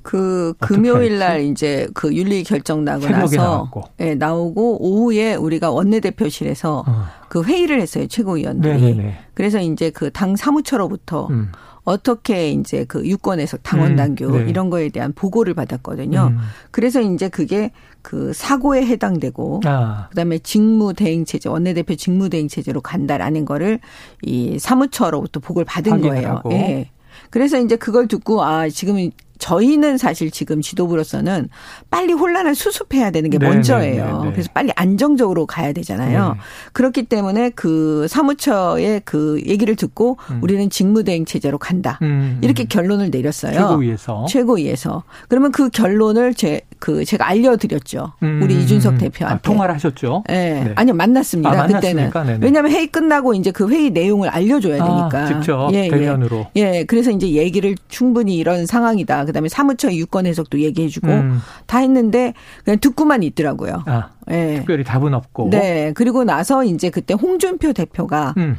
그 0.03 0.55
금요일 0.61 1.19
날 1.19 1.41
이제 1.43 1.89
그 1.93 2.15
윤리 2.15 2.45
결정 2.45 2.85
나고 2.85 3.09
나서. 3.09 3.69
예, 3.99 4.15
나오고 4.15 4.81
오후에 4.81 5.35
우리가 5.35 5.73
원내대표실에서 5.73 6.85
어. 6.87 7.05
그 7.29 7.43
회의를 7.43 7.81
했어요 7.81 8.07
최고위원들이. 8.07 8.81
네네네. 8.81 9.19
그래서 9.35 9.59
이제 9.61 9.91
그 9.91 10.11
당 10.13 10.37
사무처로부터 10.37 11.27
음. 11.31 11.51
어떻게 11.87 12.50
이제 12.50 12.85
그 12.85 13.07
유권에서 13.07 13.59
당원 13.59 13.93
음, 13.93 13.97
당규 13.97 14.26
음, 14.26 14.45
네. 14.45 14.50
이런 14.50 14.71
거에 14.71 14.88
대한 14.88 15.12
보고를 15.12 15.55
받았거든요. 15.55 16.33
음. 16.33 16.38
그래서 16.73 17.00
이제 17.00 17.28
그게 17.28 17.71
그 18.02 18.33
사고에 18.35 18.85
해당되고 18.85 19.61
아. 19.64 20.09
그다음에 20.11 20.38
직무 20.40 20.95
대행 20.95 21.25
체제 21.25 21.49
원내대표 21.49 21.95
직무 21.95 22.28
대행 22.28 22.49
체제로 22.49 22.81
간다라는 22.81 23.45
거를 23.45 23.78
이 24.23 24.59
사무처로부터 24.59 25.38
보고를 25.38 25.64
받은 25.64 26.00
거예요. 26.00 26.43
예. 26.50 26.57
네. 26.57 26.90
그래서 27.31 27.59
이제 27.61 27.76
그걸 27.76 28.09
듣고 28.09 28.43
아 28.43 28.69
지금 28.69 29.11
저희는 29.38 29.99
사실 29.99 30.31
지금 30.31 30.61
지도부로서는 30.61 31.49
빨리 31.90 32.12
혼란을 32.12 32.55
수습해야 32.55 33.11
되는 33.11 33.31
게 33.31 33.38
네, 33.38 33.49
먼저예요. 33.49 34.05
네, 34.07 34.12
네, 34.12 34.25
네, 34.25 34.33
그래서 34.33 34.50
빨리 34.52 34.73
안정적으로 34.76 35.47
가야 35.47 35.73
되잖아요. 35.73 36.35
네. 36.35 36.40
그렇기 36.73 37.05
때문에 37.05 37.50
그 37.50 38.07
사무처의 38.09 39.02
그 39.05 39.40
얘기를 39.47 39.76
듣고 39.76 40.19
음. 40.31 40.40
우리는 40.43 40.69
직무대행 40.71 41.25
체제로 41.25 41.59
간다. 41.59 41.99
음. 42.02 42.38
이렇게 42.43 42.64
결론을 42.64 43.11
내렸어요. 43.11 43.55
최고위에서. 43.55 44.26
최고위에서. 44.28 45.02
그러면 45.28 45.52
그 45.52 45.69
결론을 45.71 46.35
제 46.35 46.61
그 46.78 47.05
제가 47.05 47.28
알려드렸죠. 47.28 48.12
음. 48.23 48.40
우리 48.43 48.62
이준석 48.62 48.99
대표한테. 48.99 49.38
아, 49.38 49.40
통화를 49.43 49.75
하셨죠? 49.75 50.25
네. 50.28 50.64
네. 50.64 50.73
아니요 50.76 50.95
만났습니다. 50.95 51.50
아, 51.50 51.66
그때는. 51.66 52.11
왜냐하면 52.40 52.71
회의 52.71 52.87
끝나고 52.87 53.35
이제 53.35 53.50
그 53.50 53.69
회의 53.71 53.90
내용을 53.90 54.28
알려줘야 54.28 54.83
아, 54.83 54.87
되니까. 54.87 55.19
아, 55.19 55.26
직접 55.26 55.71
예, 55.73 55.85
예. 55.87 55.88
대면으로. 55.88 56.47
예. 56.57 56.61
예. 56.76 56.85
그래서 56.85 57.11
이제 57.11 57.31
얘기를 57.31 57.75
충분히 57.88 58.37
이런 58.37 58.66
상황이다. 58.66 59.25
그다음에 59.26 59.49
사무처 59.49 59.92
유권 59.92 60.26
해석도 60.26 60.61
얘기해주고 60.61 61.09
음. 61.09 61.38
다 61.66 61.78
했는데 61.78 62.33
그냥 62.64 62.78
듣고만 62.80 63.23
있더라고요. 63.23 63.83
아, 63.87 64.11
네. 64.26 64.56
특별히 64.56 64.85
답은 64.85 65.12
없고. 65.14 65.50
네. 65.50 65.92
그리고 65.95 66.25
나서 66.25 66.64
이제 66.64 66.90
그때 66.90 67.14
홍준표 67.14 67.73
대표가 67.73 68.35
음. 68.38 68.56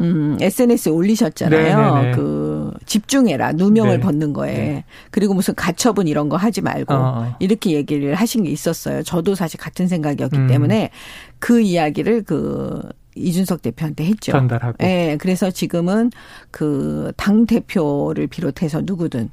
음, 0.00 0.38
SNS에 0.40 0.90
올리셨잖아요. 0.92 1.60
네네네. 1.62 2.00
네, 2.02 2.10
네. 2.10 2.16
그 2.16 2.72
집중해라 2.86 3.52
누명을 3.52 3.96
네. 3.98 4.00
벗는 4.00 4.32
거에 4.32 4.52
네. 4.52 4.84
그리고 5.10 5.34
무슨 5.34 5.54
가처분 5.54 6.08
이런 6.08 6.28
거 6.28 6.36
하지 6.36 6.62
말고 6.62 6.94
어. 6.94 7.36
이렇게 7.38 7.72
얘기를 7.72 8.14
하신 8.14 8.44
게 8.44 8.50
있었어요. 8.50 9.02
저도 9.02 9.34
사실 9.34 9.60
같은 9.60 9.88
생각이었기 9.88 10.38
음. 10.38 10.46
때문에 10.46 10.90
그 11.38 11.60
이야기를 11.60 12.22
그 12.22 12.80
이준석 13.14 13.60
대표한테 13.60 14.04
했죠. 14.06 14.32
전달하고. 14.32 14.76
네, 14.78 15.18
그래서 15.20 15.50
지금은 15.50 16.10
그 16.50 17.12
당 17.16 17.44
대표를 17.44 18.26
비롯해서 18.28 18.80
누구든 18.84 19.30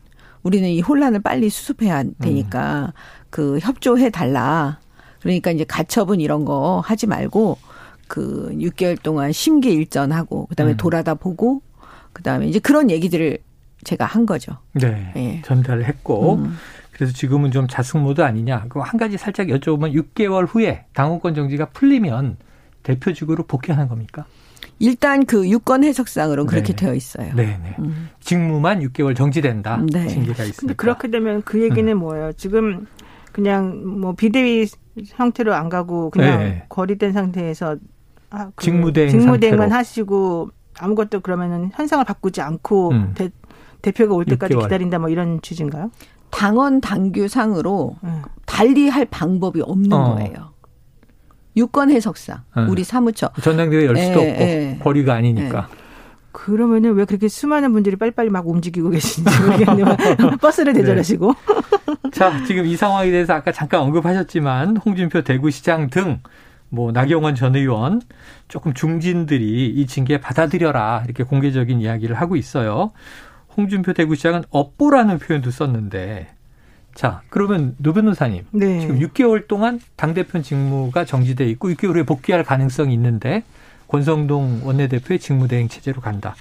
우리는 0.47 0.69
이 0.69 0.79
혼란을 0.79 1.19
빨리 1.19 1.49
수습해야 1.49 2.05
되니까 2.21 2.85
음. 2.85 2.91
그 3.29 3.59
협조해 3.59 4.09
달라. 4.11 4.79
그러니까 5.19 5.51
이제 5.51 5.65
가처분 5.65 6.21
이런 6.21 6.45
거 6.45 6.81
하지 6.85 7.05
말고 7.05 7.57
그 8.07 8.49
6개월 8.53 9.01
동안 9.01 9.33
심기 9.33 9.73
일전하고 9.73 10.45
그다음에 10.45 10.73
음. 10.73 10.77
돌아다 10.77 11.15
보고 11.15 11.61
그다음에 12.13 12.47
이제 12.47 12.59
그런 12.59 12.89
얘기들을 12.89 13.37
제가 13.83 14.05
한 14.05 14.25
거죠. 14.25 14.53
네. 14.71 15.11
네. 15.13 15.41
전달을 15.43 15.83
했고 15.83 16.35
음. 16.35 16.55
그래서 16.93 17.11
지금은 17.13 17.51
좀 17.51 17.67
자숙 17.67 17.99
모드 17.99 18.21
아니냐. 18.21 18.67
그한 18.69 18.97
가지 18.97 19.17
살짝 19.17 19.47
여쭤보면 19.47 19.93
6개월 19.93 20.47
후에 20.47 20.85
당원권 20.93 21.35
정지가 21.35 21.71
풀리면 21.71 22.37
대표직으로 22.83 23.43
복귀하는 23.47 23.89
겁니까? 23.89 24.25
일단 24.79 25.25
그 25.25 25.49
유권 25.49 25.83
해석상으로는 25.83 26.47
그렇게 26.47 26.73
네. 26.73 26.75
되어 26.75 26.93
있어요. 26.93 27.33
네, 27.35 27.59
네. 27.63 27.75
음. 27.79 28.09
직무만 28.19 28.79
6개월 28.81 29.15
정지된다. 29.15 29.81
네. 29.91 30.07
징계가 30.07 30.43
있습니다. 30.43 30.75
그렇게 30.77 31.09
되면 31.09 31.41
그 31.43 31.61
얘기는 31.63 31.91
음. 31.91 31.97
뭐예요? 31.99 32.31
지금 32.33 32.85
그냥 33.31 33.83
뭐 33.99 34.13
비대위 34.13 34.67
형태로 35.05 35.53
안 35.53 35.69
가고 35.69 36.09
그냥 36.11 36.39
네. 36.39 36.65
거리된 36.69 37.13
상태에서 37.13 37.77
아, 38.29 38.51
그 38.55 38.63
직무대행 38.65 39.09
직무대행만. 39.09 39.71
하시고 39.71 40.49
아무것도 40.79 41.21
그러면은 41.21 41.71
현상을 41.73 42.03
바꾸지 42.05 42.41
않고 42.41 42.91
음. 42.91 43.11
대, 43.15 43.29
대표가 43.81 44.13
올 44.13 44.25
때까지 44.25 44.53
6개월. 44.53 44.63
기다린다 44.63 44.99
뭐 44.99 45.09
이런 45.09 45.41
취지인가요? 45.41 45.91
당원 46.29 46.81
당규상으로 46.81 47.95
음. 48.03 48.21
달리 48.45 48.89
할 48.89 49.05
방법이 49.05 49.61
없는 49.61 49.93
어. 49.93 50.15
거예요. 50.15 50.51
유권 51.57 51.91
해석상 51.91 52.43
네. 52.55 52.63
우리 52.69 52.83
사무처 52.83 53.29
전당대회 53.41 53.85
열 53.85 53.97
수도 53.97 54.21
에, 54.21 54.31
없고 54.31 54.43
에. 54.43 54.79
거리가 54.81 55.15
아니니까. 55.15 55.69
에. 55.71 55.77
그러면은 56.31 56.93
왜 56.93 57.05
그렇게 57.05 57.27
수많은 57.27 57.73
분들이 57.73 57.95
빨리빨리 57.95 58.29
막 58.29 58.47
움직이고 58.47 58.91
계신지 58.91 59.29
모르겠네요. 59.41 59.85
버스를 60.39 60.73
네. 60.73 60.81
대절하시고. 60.81 61.33
네. 61.33 62.09
자, 62.11 62.43
지금 62.45 62.65
이 62.65 62.75
상황에 62.75 63.09
대해서 63.09 63.33
아까 63.33 63.51
잠깐 63.51 63.81
언급하셨지만 63.81 64.77
홍준표 64.77 65.23
대구시장 65.23 65.89
등 65.89 66.19
뭐 66.69 66.91
나경원 66.91 67.35
전 67.35 67.55
의원 67.55 68.01
조금 68.47 68.73
중진들이 68.73 69.69
이 69.69 69.87
징계 69.87 70.19
받아들여라 70.19 71.03
이렇게 71.05 71.23
공개적인 71.23 71.79
이야기를 71.79 72.15
하고 72.15 72.35
있어요. 72.35 72.91
홍준표 73.55 73.93
대구시장은 73.93 74.43
업보라는 74.49 75.19
표현도 75.19 75.51
썼는데 75.51 76.27
자, 76.97 77.21
그러면 77.29 77.75
노 77.77 77.93
변호사님. 77.93 78.45
네. 78.49 78.79
지금 78.79 78.97
6개월 78.99 79.47
동안 79.47 79.79
당대표 79.95 80.41
직무가 80.41 81.05
정지돼 81.05 81.45
있고 81.51 81.69
6개월 81.69 81.93
후에 81.93 82.03
복귀할 82.03 82.43
가능성이 82.43 82.95
있는데 82.95 83.43
권성동 83.87 84.61
원내대표의 84.63 85.19
직무대행 85.19 85.67
체제로 85.69 86.01
간다. 86.01 86.35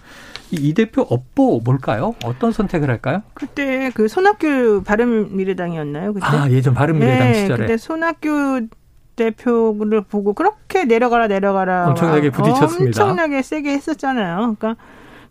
이, 0.51 0.57
이 0.57 0.73
대표 0.73 1.03
업보 1.03 1.61
뭘까요? 1.63 2.15
어떤 2.25 2.53
선택을 2.53 2.89
할까요? 2.89 3.23
그때 3.35 3.91
그 3.93 4.09
손학규 4.09 4.83
바른미래당이었나요? 4.87 6.15
그때? 6.15 6.27
아, 6.27 6.49
예전 6.51 6.73
바른미래당 6.73 7.33
네, 7.33 7.35
시절에. 7.35 7.67
그때 7.67 7.77
손학규 7.77 8.69
대표를 9.17 10.05
보고 10.05 10.33
그렇게 10.33 10.85
내려가라 10.85 11.27
내려가라 11.27 11.89
엄청나게 11.89 12.31
부딪혔습니다. 12.31 13.03
엄청나게 13.03 13.43
세게 13.43 13.73
했었잖아요. 13.73 14.57
그러니까 14.59 14.77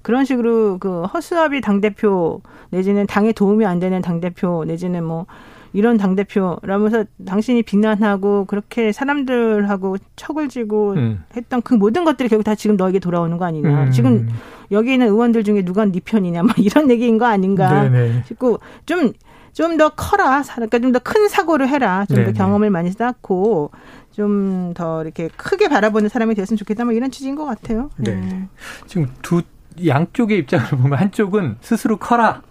그런 0.06 0.24
식으로 0.24 0.78
그 0.78 1.02
허수아비 1.06 1.62
당대표 1.62 2.42
내지는 2.70 3.08
당에 3.08 3.32
도움이 3.32 3.66
안 3.66 3.80
되는 3.80 4.04
당대표 4.04 4.64
내지는 4.64 5.04
뭐 5.04 5.26
이런 5.74 5.98
당대표라면서 5.98 7.06
당신이 7.26 7.64
비난하고 7.64 8.46
그렇게 8.46 8.92
사람들하고 8.92 9.98
척을 10.16 10.48
지고 10.48 10.94
음. 10.94 11.24
했던 11.36 11.64
그 11.64 11.74
모든 11.74 12.06
것들이 12.06 12.30
결국 12.30 12.44
다 12.44 12.54
지금 12.54 12.78
너에게 12.78 13.00
돌아오는 13.00 13.36
거 13.38 13.46
아니냐. 13.46 13.86
음. 13.86 13.92
지금 13.92 14.30
여기 14.72 14.94
있는 14.94 15.08
의원들 15.08 15.44
중에 15.44 15.66
누가 15.66 15.84
네 15.86 16.00
편이냐. 16.06 16.44
막 16.44 16.60
이런 16.60 16.92
얘기인 16.92 17.18
거 17.18 17.26
아닌가 17.26 17.90
네네. 17.90 18.26
싶고 18.28 18.60
좀 18.86 19.14
좀 19.56 19.78
더 19.78 19.90
커라. 19.90 20.44
그러니까 20.44 20.80
좀 20.80 20.92
더 20.92 21.00
큰 21.00 21.28
사고를 21.30 21.68
해라. 21.68 22.06
좀 22.06 22.26
더 22.26 22.32
경험을 22.32 22.70
많이 22.70 22.92
쌓고 22.92 23.72
좀 24.12 24.74
더 24.76 25.02
이렇게 25.02 25.30
크게 25.36 25.68
바라보는 25.70 26.10
사람이 26.10 26.36
됐으면 26.36 26.58
좋겠다. 26.58 26.84
뭐 26.86 26.94
이런 26.94 27.10
취지인 27.10 27.36
것 27.36 27.46
같아요. 27.46 27.90
네. 27.98 28.16
네. 28.16 28.48
지금 28.86 29.08
두 29.22 29.42
양쪽의 29.86 30.38
입장을 30.40 30.66
보면 30.68 31.00
한쪽은 31.00 31.58
스스로 31.62 31.98
커라. 31.98 32.42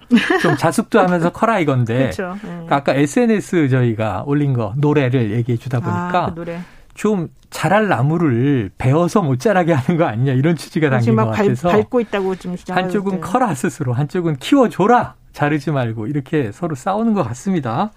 좀 0.42 0.56
자숙도 0.56 1.00
하면서 1.00 1.30
커라 1.30 1.58
이건데. 1.58 2.10
그렇죠. 2.14 2.34
네. 2.42 2.48
그러니까 2.50 2.76
아까 2.76 2.94
SNS 2.94 3.68
저희가 3.68 4.24
올린 4.26 4.52
거 4.52 4.74
노래를 4.76 5.32
얘기해 5.32 5.56
주다 5.58 5.80
보니까 5.80 6.24
아, 6.26 6.30
그 6.30 6.34
노래. 6.34 6.60
좀 6.94 7.28
자랄 7.50 7.88
나무를 7.88 8.70
베어서 8.78 9.22
못 9.22 9.40
자라게 9.40 9.72
하는 9.74 9.98
거 9.98 10.04
아니냐 10.04 10.32
이런 10.32 10.56
취지가 10.56 10.90
담긴 10.90 11.16
것 11.16 11.26
같아서 11.26 11.68
발, 11.68 11.80
밟고 11.80 12.00
있다고 12.00 12.36
좀 12.36 12.56
한쪽은 12.68 13.20
커라 13.20 13.54
스스로 13.54 13.92
한쪽은 13.92 14.36
키워줘라 14.36 15.14
자르지 15.32 15.70
말고 15.72 16.06
이렇게 16.06 16.52
서로 16.52 16.74
싸우는 16.74 17.14
것 17.14 17.22
같습니다. 17.24 17.90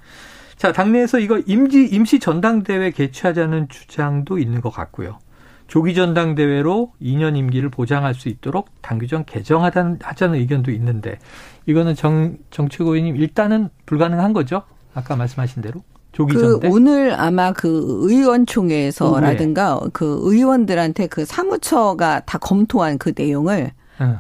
자 0.55 0.71
당내에서 0.71 1.19
이거 1.19 1.39
임시 1.45 1.87
임시 1.91 2.19
전당대회 2.19 2.89
개최하자는 2.89 3.67
주장도 3.69 4.39
있는 4.39 4.61
것 4.61 4.71
같고요. 4.71 5.19
조기 5.67 5.93
전당대회로 5.93 6.93
2년 7.01 7.37
임기를 7.37 7.69
보장할 7.69 8.13
수 8.13 8.29
있도록 8.29 8.69
당규정 8.81 9.25
개정하자는 9.25 9.99
의견도 10.35 10.71
있는데 10.71 11.19
이거는 11.65 11.95
정 11.95 12.37
정치고위님 12.51 13.17
일단은 13.17 13.69
불가능한 13.85 14.33
거죠? 14.33 14.63
아까 14.93 15.15
말씀하신 15.15 15.61
대로. 15.61 15.83
조기 16.13 16.33
그 16.33 16.41
전대? 16.41 16.69
오늘 16.69 17.13
아마 17.13 17.51
그 17.51 17.99
의원총회에서라든가 18.01 19.79
그 19.93 20.19
의원들한테 20.23 21.07
그 21.07 21.25
사무처가 21.25 22.21
다 22.21 22.37
검토한 22.39 22.97
그 22.97 23.13
내용을 23.15 23.71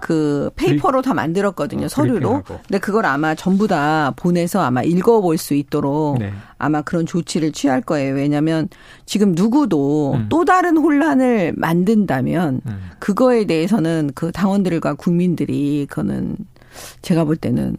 그 0.01 0.49
페이퍼로 0.55 1.01
다 1.01 1.13
만들었거든요 1.13 1.85
어, 1.85 1.89
서류로. 1.89 2.43
근데 2.45 2.79
그걸 2.79 3.05
아마 3.05 3.35
전부 3.35 3.67
다 3.67 4.13
보내서 4.15 4.61
아마 4.61 4.81
읽어볼 4.81 5.37
수 5.37 5.53
있도록 5.53 6.19
네. 6.19 6.31
아마 6.57 6.81
그런 6.81 7.05
조치를 7.05 7.51
취할 7.51 7.81
거예요. 7.81 8.15
왜냐하면 8.15 8.67
지금 9.05 9.33
누구도 9.33 10.13
음. 10.15 10.25
또 10.29 10.45
다른 10.45 10.77
혼란을 10.77 11.53
만든다면 11.55 12.61
음. 12.65 12.89
그거에 12.99 13.45
대해서는 13.45 14.11
그 14.15 14.31
당원들과 14.31 14.95
국민들이 14.95 15.85
그거는 15.89 16.37
제가 17.01 17.23
볼 17.23 17.35
때는 17.35 17.75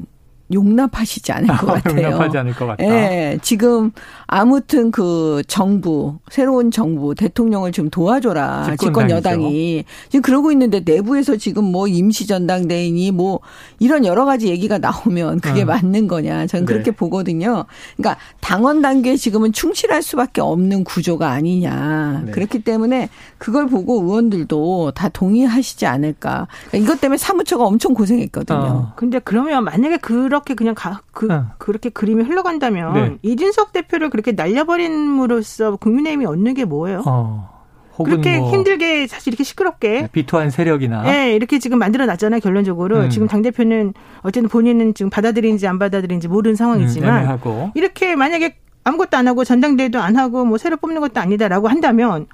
용납하시지 0.52 1.30
않을 1.32 1.48
것 1.56 1.66
같아요. 1.66 2.04
용납하지 2.04 2.38
않을 2.38 2.54
것 2.54 2.66
같다. 2.66 2.84
예, 2.84 3.38
지금 3.42 3.92
아무튼 4.26 4.90
그 4.90 5.42
정부 5.46 6.18
새로운 6.30 6.70
정부 6.70 7.14
대통령을 7.14 7.72
좀 7.72 7.90
도와줘라 7.90 8.76
집권 8.78 9.10
여당이 9.10 9.84
지금 10.08 10.22
그러고 10.22 10.50
있는데 10.52 10.80
내부에서 10.80 11.36
지금 11.36 11.64
뭐 11.64 11.86
임시 11.86 12.26
전당대회니 12.26 13.10
뭐 13.10 13.40
이런 13.78 14.04
여러 14.06 14.24
가지 14.24 14.48
얘기가 14.48 14.78
나오면 14.78 15.40
그게 15.40 15.62
어. 15.62 15.66
맞는 15.66 16.08
거냐 16.08 16.46
저는 16.46 16.64
네. 16.64 16.72
그렇게 16.72 16.90
보거든요. 16.90 17.64
그러니까 17.96 18.18
당원 18.40 18.80
단계에 18.80 19.16
지금은 19.16 19.52
충실할 19.52 20.02
수밖에 20.02 20.40
없는 20.40 20.84
구조가 20.84 21.30
아니냐 21.30 22.22
네. 22.26 22.30
그렇기 22.32 22.60
때문에 22.60 23.10
그걸 23.36 23.66
보고 23.66 24.02
의원들도 24.02 24.92
다 24.92 25.08
동의하시지 25.10 25.84
않을까. 25.84 26.48
그러니까 26.68 26.78
이것 26.78 27.00
때문에 27.00 27.18
사무처가 27.18 27.64
엄청 27.64 27.92
고생했거든요. 27.94 28.58
어. 28.58 28.92
근데 28.96 29.18
그러면 29.18 29.64
만약에 29.64 29.98
그런 29.98 30.37
그렇게 30.40 30.54
그냥 30.54 30.74
가, 30.74 31.02
그, 31.12 31.32
어. 31.32 31.46
그렇게 31.58 31.90
그림이 31.90 32.24
흘러간다면 32.24 32.94
네. 32.94 33.18
이준석 33.22 33.72
대표를 33.72 34.10
그렇게 34.10 34.32
날려버림으로써 34.32 35.76
국민의힘이 35.76 36.26
얻는 36.26 36.54
게 36.54 36.64
뭐예요? 36.64 37.02
어. 37.06 37.58
그렇게 38.04 38.38
뭐 38.38 38.52
힘들게 38.52 39.06
사실 39.06 39.32
이렇게 39.32 39.44
시끄럽게 39.44 40.02
네, 40.02 40.08
비토한 40.12 40.50
세력이나 40.50 41.02
네, 41.02 41.34
이렇게 41.34 41.58
지금 41.58 41.80
만들어 41.80 42.06
놨잖아요 42.06 42.40
결론적으로 42.40 42.98
음. 42.98 43.10
지금 43.10 43.26
당 43.26 43.42
대표는 43.42 43.92
어쨌든 44.20 44.48
본인은 44.48 44.94
지금 44.94 45.10
받아들인지 45.10 45.66
안 45.66 45.80
받아들인지 45.80 46.28
모르는 46.28 46.54
상황이지만 46.54 47.38
음, 47.44 47.70
이렇게 47.74 48.14
만약에 48.14 48.56
아무것도 48.84 49.16
안 49.16 49.26
하고 49.26 49.44
전당대회도 49.44 50.00
안 50.00 50.16
하고 50.16 50.44
뭐 50.44 50.58
새로 50.58 50.76
뽑는 50.76 51.00
것도 51.00 51.20
아니다라고 51.20 51.68
한다면 51.68 52.26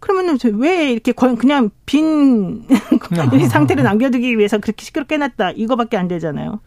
그러면은 0.00 0.38
왜 0.54 0.90
이렇게 0.92 1.12
그냥 1.12 1.70
빈 1.86 2.66
상태를 3.48 3.84
남겨두기 3.84 4.38
위해서 4.38 4.58
그렇게 4.58 4.84
시끄럽게 4.84 5.16
해놨다 5.16 5.52
이거밖에 5.52 5.96
안 5.96 6.08
되잖아요. 6.08 6.60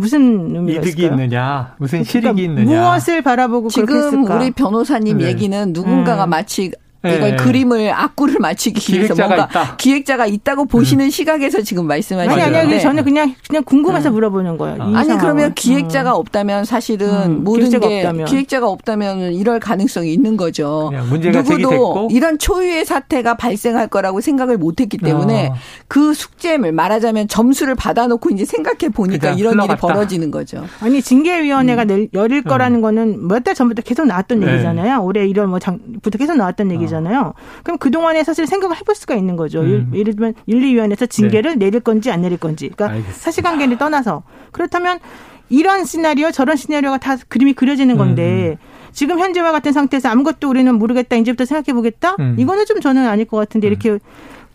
무슨 0.00 0.56
의미가 0.56 0.80
이득이 0.80 1.02
있을까요? 1.02 1.22
있느냐, 1.22 1.74
무슨 1.78 2.02
실익이 2.04 2.20
그러니까 2.32 2.62
있느냐. 2.62 2.80
무엇을 2.80 3.22
바라보고 3.22 3.68
지금 3.68 4.24
우리 4.24 4.50
변호사님 4.50 5.18
네. 5.18 5.26
얘기는 5.26 5.72
누군가가 5.72 6.24
음. 6.24 6.30
마치 6.30 6.72
이걸 7.02 7.20
네. 7.30 7.36
그림을 7.36 7.90
악구를 7.94 8.36
맞추기 8.40 8.92
위해서 8.94 9.14
뭔가 9.14 9.46
있다. 9.46 9.76
기획자가 9.76 10.26
있다고 10.26 10.66
보시는 10.66 11.06
음. 11.06 11.10
시각에서 11.10 11.62
지금 11.62 11.86
말씀하시는 11.86 12.42
아니 12.42 12.56
아니 12.56 12.80
저는 12.80 13.04
그냥 13.04 13.34
그냥 13.48 13.64
궁금해서 13.64 14.10
음. 14.10 14.14
물어보는 14.14 14.58
거예요. 14.58 14.82
아니 14.82 14.92
상황은. 14.92 15.18
그러면 15.18 15.54
기획자가 15.54 16.10
음. 16.10 16.16
없다면 16.16 16.64
사실은 16.66 17.08
음. 17.08 17.44
모든 17.44 17.68
기획자가 17.70 17.88
게 17.88 17.96
없다면. 18.00 18.26
기획자가 18.26 18.68
없다면 18.68 19.32
이럴 19.32 19.60
가능성이 19.60 20.12
있는 20.12 20.36
거죠. 20.36 20.90
문제가 21.08 21.40
누구도 21.40 22.08
이런 22.10 22.38
초유의 22.38 22.84
사태가 22.84 23.34
발생할 23.36 23.88
거라고 23.88 24.20
생각을 24.20 24.58
못했기 24.58 24.98
때문에 24.98 25.48
어. 25.48 25.54
그 25.88 26.12
숙제를 26.12 26.72
말하자면 26.72 27.28
점수를 27.28 27.74
받아놓고 27.76 28.28
이제 28.30 28.44
생각해 28.44 28.90
보니까 28.92 29.30
이런 29.30 29.54
흘러갔다. 29.54 29.72
일이 29.72 29.80
벌어지는 29.80 30.30
거죠. 30.30 30.64
아니 30.80 31.00
징계위원회가 31.00 31.84
음. 31.84 32.08
열릴 32.12 32.42
거라는 32.42 32.82
거는 32.82 33.26
몇 33.26 33.40
달 33.40 33.54
전부터 33.54 33.80
계속 33.80 34.04
나왔던 34.06 34.40
네. 34.40 34.52
얘기잖아요. 34.52 35.00
올해 35.02 35.26
1월 35.28 35.46
뭐 35.46 35.58
장부터 35.58 36.18
계속 36.18 36.36
나왔던 36.36 36.70
얘기죠. 36.72 36.89
얘기잖아요. 36.90 37.34
그럼 37.62 37.78
그동안에 37.78 38.24
사실 38.24 38.46
생각을 38.46 38.76
해볼 38.76 38.94
수가 38.94 39.14
있는 39.14 39.36
거죠. 39.36 39.60
음. 39.60 39.92
예를 39.94 40.14
들면 40.14 40.34
윤리위원회에서 40.48 41.06
징계를 41.06 41.52
네. 41.58 41.66
내릴 41.66 41.80
건지 41.80 42.10
안 42.10 42.22
내릴 42.22 42.38
건지. 42.38 42.68
그러니까 42.68 42.96
알겠습니다. 42.96 43.18
사실관계를 43.18 43.78
떠나서 43.78 44.22
그렇다면 44.50 44.98
이런 45.48 45.84
시나리오 45.84 46.30
저런 46.30 46.56
시나리오가 46.56 46.98
다 46.98 47.16
그림이 47.28 47.54
그려지는 47.54 47.96
건데 47.96 48.58
음. 48.60 48.90
지금 48.92 49.18
현재와 49.18 49.52
같은 49.52 49.72
상태에서 49.72 50.08
아무것도 50.08 50.48
우리는 50.48 50.72
모르겠다 50.74 51.16
이제부터 51.16 51.44
생각해 51.44 51.74
보겠다 51.74 52.16
음. 52.18 52.36
이거는 52.38 52.66
좀 52.66 52.80
저는 52.80 53.06
아닐 53.06 53.24
것 53.24 53.36
같은데 53.36 53.66
이렇게 53.66 53.98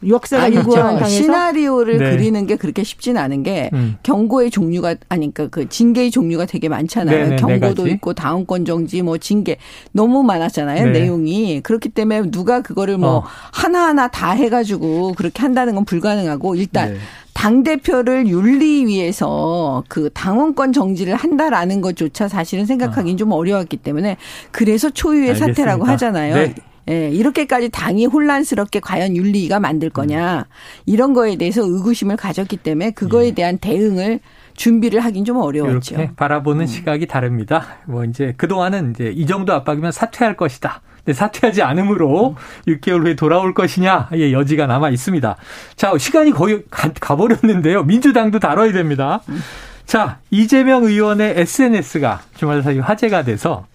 역사가 0.08 0.48
일구한 0.50 0.98
당에서 0.98 1.10
시나리오를 1.10 1.98
네. 1.98 2.12
그리는 2.12 2.46
게 2.48 2.56
그렇게 2.56 2.84
쉽진 2.84 3.18
않은 3.18 3.44
게 3.44 3.70
음. 3.74 3.98
경고의 4.04 4.52
종류가 4.52 4.96
아니 5.10 5.34
그러니까 5.34 5.48
그 5.48 5.68
징계의 5.70 6.12
종류가 6.12 6.46
되게 6.46 6.70
많잖아요. 6.70 7.16
네네, 7.18 7.30
네, 7.32 7.36
경고도 7.38 7.86
네 7.86 7.92
있고 7.92 8.14
다운권 8.14 8.66
정지 8.66 9.02
뭐 9.02 9.18
징계 9.18 9.58
너무 9.92 10.24
많았잖아요. 10.24 10.86
네. 10.86 10.92
내용이 11.00 11.62
그렇기 11.62 11.90
때문에 11.90 12.30
누가 12.32 12.62
그거를 12.62 12.98
뭐 12.98 13.18
어. 13.18 13.24
하나하나 13.52 14.08
다 14.08 14.36
해 14.36 14.50
가지고 14.50 15.14
그렇게 15.14 15.42
한다는 15.42 15.76
건 15.76 15.86
불가능하고 15.86 16.56
일단. 16.56 16.94
네. 16.94 17.00
당 17.34 17.64
대표를 17.64 18.28
윤리위에서 18.28 19.84
그 19.90 20.10
당원권 20.14 20.72
정지를 20.74 21.16
한다라는 21.16 21.82
것조차 21.82 22.28
사실은 22.30 22.66
생각하기는 22.66 23.16
어. 23.16 23.18
좀 23.18 23.32
어려웠기 23.34 23.76
때문에 23.78 24.16
그래서 24.52 24.90
초유의 24.90 25.30
알겠습니다. 25.32 25.54
사태라고 25.54 25.84
하잖아요. 25.86 26.36
네. 26.36 26.56
예, 26.90 27.10
이렇게까지 27.10 27.70
당이 27.70 28.06
혼란스럽게 28.06 28.80
과연 28.80 29.16
윤리가 29.16 29.60
만들 29.60 29.90
거냐 29.90 30.46
이런 30.86 31.14
거에 31.14 31.36
대해서 31.36 31.64
의구심을 31.64 32.16
가졌기 32.18 32.58
때문에 32.58 32.92
그거에 32.92 33.28
예. 33.28 33.32
대한 33.32 33.58
대응을 33.58 34.20
준비를 34.56 35.02
하긴 35.02 35.26
좀 35.26 35.38
어려웠죠. 35.38 35.96
이렇게 35.96 36.12
바라보는 36.16 36.62
음. 36.62 36.68
시각이 36.68 37.08
다릅니다. 37.08 37.78
뭐 37.86 38.06
이제 38.06 38.34
그 38.38 38.48
동안은 38.48 38.92
이제 38.92 39.12
이 39.14 39.26
정도 39.26 39.54
압박이면 39.54 39.92
사퇴할 39.92 40.38
것이다. 40.38 40.82
근데 40.98 41.14
사퇴하지 41.14 41.62
않으므로 41.62 42.36
음. 42.38 42.74
6개월 42.74 43.04
후에 43.04 43.16
돌아올 43.16 43.54
것이냐의 43.54 44.34
여지가 44.34 44.66
남아 44.68 44.90
있습니다. 44.90 45.36
자, 45.76 45.98
시간이 45.98 46.32
거의 46.32 46.64
가, 46.70 46.92
가버렸는데요. 46.94 47.84
민주당도 47.84 48.40
다뤄야 48.40 48.72
됩니다. 48.72 49.22
음. 49.30 49.40
자, 49.86 50.20
이재명 50.32 50.84
의원의 50.84 51.36
SNS가 51.38 52.22
주말 52.36 52.64
사이 52.64 52.80
화제가 52.80 53.24
돼서 53.24 53.68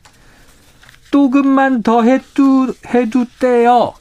조금만 1.11 1.83
더 1.83 2.03
해도 2.03 2.73
해도 2.93 3.25
떼요. 3.41 3.95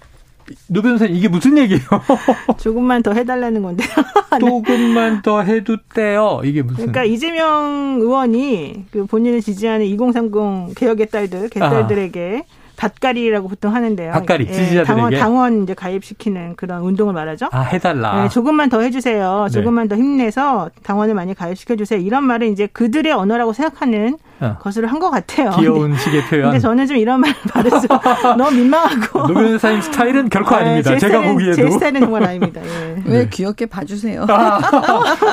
노 0.68 0.82
변호사님 0.82 1.16
이게 1.16 1.28
무슨 1.28 1.58
얘기예요? 1.58 1.82
조금만 2.58 3.04
더 3.04 3.14
해달라는 3.14 3.62
건데요. 3.62 3.88
네. 4.32 4.40
조금만 4.40 5.22
더 5.22 5.42
해도 5.42 5.78
떼요. 5.94 6.42
이게 6.44 6.62
무슨? 6.62 6.78
그러니까 6.78 7.04
이재명 7.04 7.98
의원이 8.00 8.86
그 8.92 9.06
본인을 9.06 9.42
지지하는 9.42 9.86
2030 9.86 10.76
개혁의 10.76 11.08
딸들 11.10 11.50
개딸들에게 11.50 12.44
아. 12.48 12.60
밭가리라고 12.78 13.50
보통 13.50 13.76
하는데요. 13.76 14.14
밭가리 14.14 14.46
예, 14.48 14.52
지지자들에게 14.54 14.86
당원, 14.86 15.14
당원 15.14 15.64
이제 15.64 15.74
가입시키는 15.74 16.56
그런 16.56 16.82
운동을 16.82 17.14
말하죠. 17.14 17.50
아 17.52 17.62
해달라. 17.62 18.24
예, 18.24 18.30
조금만 18.30 18.70
더 18.70 18.80
해주세요. 18.80 19.48
조금만 19.52 19.90
네. 19.90 19.96
더 19.96 20.02
힘내서 20.02 20.70
당원을 20.84 21.14
많이 21.14 21.34
가입시켜 21.34 21.76
주세요. 21.76 22.00
이런 22.00 22.24
말을 22.24 22.48
이제 22.48 22.68
그들의 22.68 23.12
언어라고 23.12 23.52
생각하는 23.52 24.18
어. 24.42 24.58
것으로 24.60 24.88
한것 24.88 25.12
같아요. 25.12 25.52
귀여운 25.58 25.98
식의 25.98 26.24
표현. 26.26 26.44
근데 26.46 26.60
저는 26.60 26.88
좀 26.88 26.98
이런 26.98 27.20
말 27.20 27.34
말해서 27.54 27.88
너무 28.38 28.52
민망하고. 28.52 29.28
노 29.28 29.34
변호사님 29.34 29.82
스타일은 29.82 30.30
결코 30.30 30.56
아, 30.56 30.60
아닙니다. 30.60 30.98
제가 30.98 31.00
스타일은, 31.00 31.34
보기에도. 31.34 31.56
제 31.56 31.70
스타일은 31.72 32.00
정말 32.02 32.24
아닙니다. 32.24 32.62
예. 32.64 33.02
왜 33.06 33.24
네. 33.24 33.30
귀엽게 33.30 33.66
봐주세요. 33.66 34.26
아, 34.30 34.60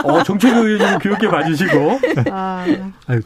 어, 0.05 0.23
정책 0.23 0.57
의원님 0.57 0.99
귀엽게 0.99 1.29
봐주시고. 1.29 2.01
아. 2.31 2.65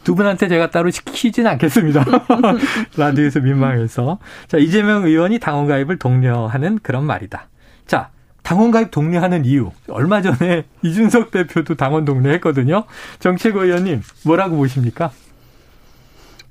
두 0.03 0.15
분한테 0.15 0.47
제가 0.47 0.69
따로 0.69 0.89
시키진 0.89 1.47
않겠습니다. 1.47 2.05
라디오에서 2.97 3.39
민망해서. 3.39 4.19
자, 4.47 4.57
이재명 4.57 5.05
의원이 5.05 5.39
당원 5.39 5.67
가입을 5.67 5.97
독려하는 5.97 6.79
그런 6.83 7.05
말이다. 7.05 7.47
자, 7.87 8.09
당원 8.43 8.71
가입 8.71 8.91
독려하는 8.91 9.45
이유. 9.45 9.71
얼마 9.89 10.21
전에 10.21 10.65
이준석 10.83 11.31
대표도 11.31 11.75
당원 11.75 12.05
독려했거든요. 12.05 12.83
정책 13.19 13.55
의원님, 13.55 14.01
뭐라고 14.25 14.55
보십니까? 14.57 15.11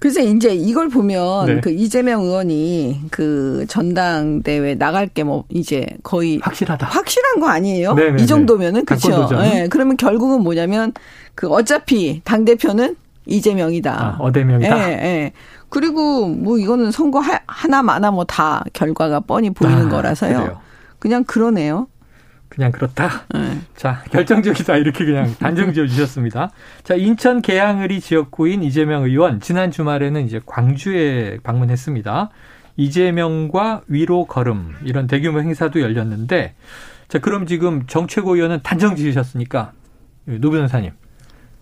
그래서 0.01 0.21
이제 0.21 0.55
이걸 0.55 0.89
보면 0.89 1.47
네. 1.47 1.61
그 1.61 1.71
이재명 1.71 2.23
의원이 2.23 3.03
그 3.11 3.65
전당대회 3.69 4.75
나갈 4.77 5.07
게 5.07 5.23
뭐 5.23 5.45
이제 5.51 5.87
거의 6.03 6.41
확실하다. 6.43 6.87
확실한 6.87 7.39
거 7.41 7.49
아니에요? 7.49 7.93
네네네. 7.95 8.17
네, 8.17 8.19
이 8.19 8.21
네. 8.23 8.27
정도면은 8.27 8.85
그렇죠. 8.87 9.29
네. 9.37 9.69
그러면 9.69 9.97
결국은 9.99 10.43
뭐냐면 10.43 10.93
그 11.35 11.49
어차피 11.49 12.23
당 12.25 12.45
대표는 12.47 12.97
이재명이다. 13.27 13.93
아, 13.93 14.17
어대명이다. 14.19 14.79
예, 14.91 14.93
예. 14.93 15.33
그리고 15.69 16.27
뭐 16.29 16.59
이거는 16.59 16.91
선거 16.91 17.21
하나 17.47 17.83
마나 17.83 18.11
뭐 18.11 18.25
다 18.25 18.65
결과가 18.73 19.21
뻔히 19.21 19.51
보이는 19.51 19.87
아, 19.87 19.89
거라서요. 19.91 20.39
그래요. 20.39 20.61
그냥 20.99 21.25
그러네요. 21.25 21.87
그냥 22.51 22.73
그렇다. 22.73 23.09
네. 23.33 23.61
자, 23.77 24.03
결정적이다. 24.11 24.77
이렇게 24.77 25.05
그냥 25.05 25.35
단정 25.39 25.73
지어 25.73 25.87
주셨습니다. 25.87 26.51
자, 26.83 26.95
인천 26.95 27.41
계양을이 27.41 28.01
지역구인 28.01 28.63
이재명 28.63 29.05
의원 29.05 29.41
지난 29.41 29.71
주말에는 29.71 30.27
이제 30.27 30.41
광주에 30.45 31.39
방문했습니다. 31.43 32.29
이재명과 32.77 33.83
위로 33.87 34.27
걸음 34.27 34.75
이런 34.85 35.07
대규모 35.07 35.41
행사도 35.41 35.81
열렸는데 35.81 36.55
자, 37.09 37.19
그럼 37.19 37.47
지금 37.47 37.87
정최고 37.87 38.35
의원은 38.35 38.61
단정 38.63 38.97
지으셨으니까 38.97 39.73
노 40.25 40.51
변호사님 40.51 40.93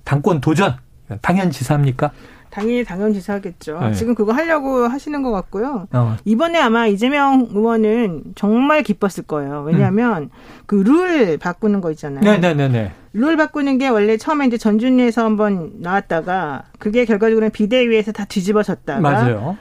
당권 0.05 0.41
도전 0.41 0.77
당연지사입니까? 1.23 2.13
당연히 2.51 2.85
당연지사겠죠. 2.85 3.79
네. 3.81 3.93
지금 3.93 4.15
그거 4.15 4.33
하려고 4.33 4.87
하시는 4.87 5.23
것 5.23 5.31
같고요. 5.31 5.87
어. 5.93 6.17
이번에 6.25 6.59
아마 6.59 6.87
이재명 6.87 7.49
의원은 7.51 8.35
정말 8.35 8.83
기뻤을 8.83 9.25
거예요. 9.27 9.63
왜냐하면 9.67 10.25
음. 10.25 10.31
그룰 10.67 11.39
바꾸는 11.39 11.81
거 11.81 11.91
있잖아요. 11.93 12.25
네네네. 12.25 12.69
네, 12.69 12.93
룰 13.13 13.37
바꾸는 13.37 13.79
게 13.79 13.89
원래 13.89 14.17
처음에 14.17 14.47
이제 14.47 14.57
전준위에서 14.57 15.25
한번 15.25 15.73
나왔다가 15.81 16.65
그게 16.79 17.05
결과적으로는 17.05 17.51
비대위에서 17.51 18.13
다 18.13 18.25
뒤집어졌다가 18.25 19.01
맞아요. 19.01 19.57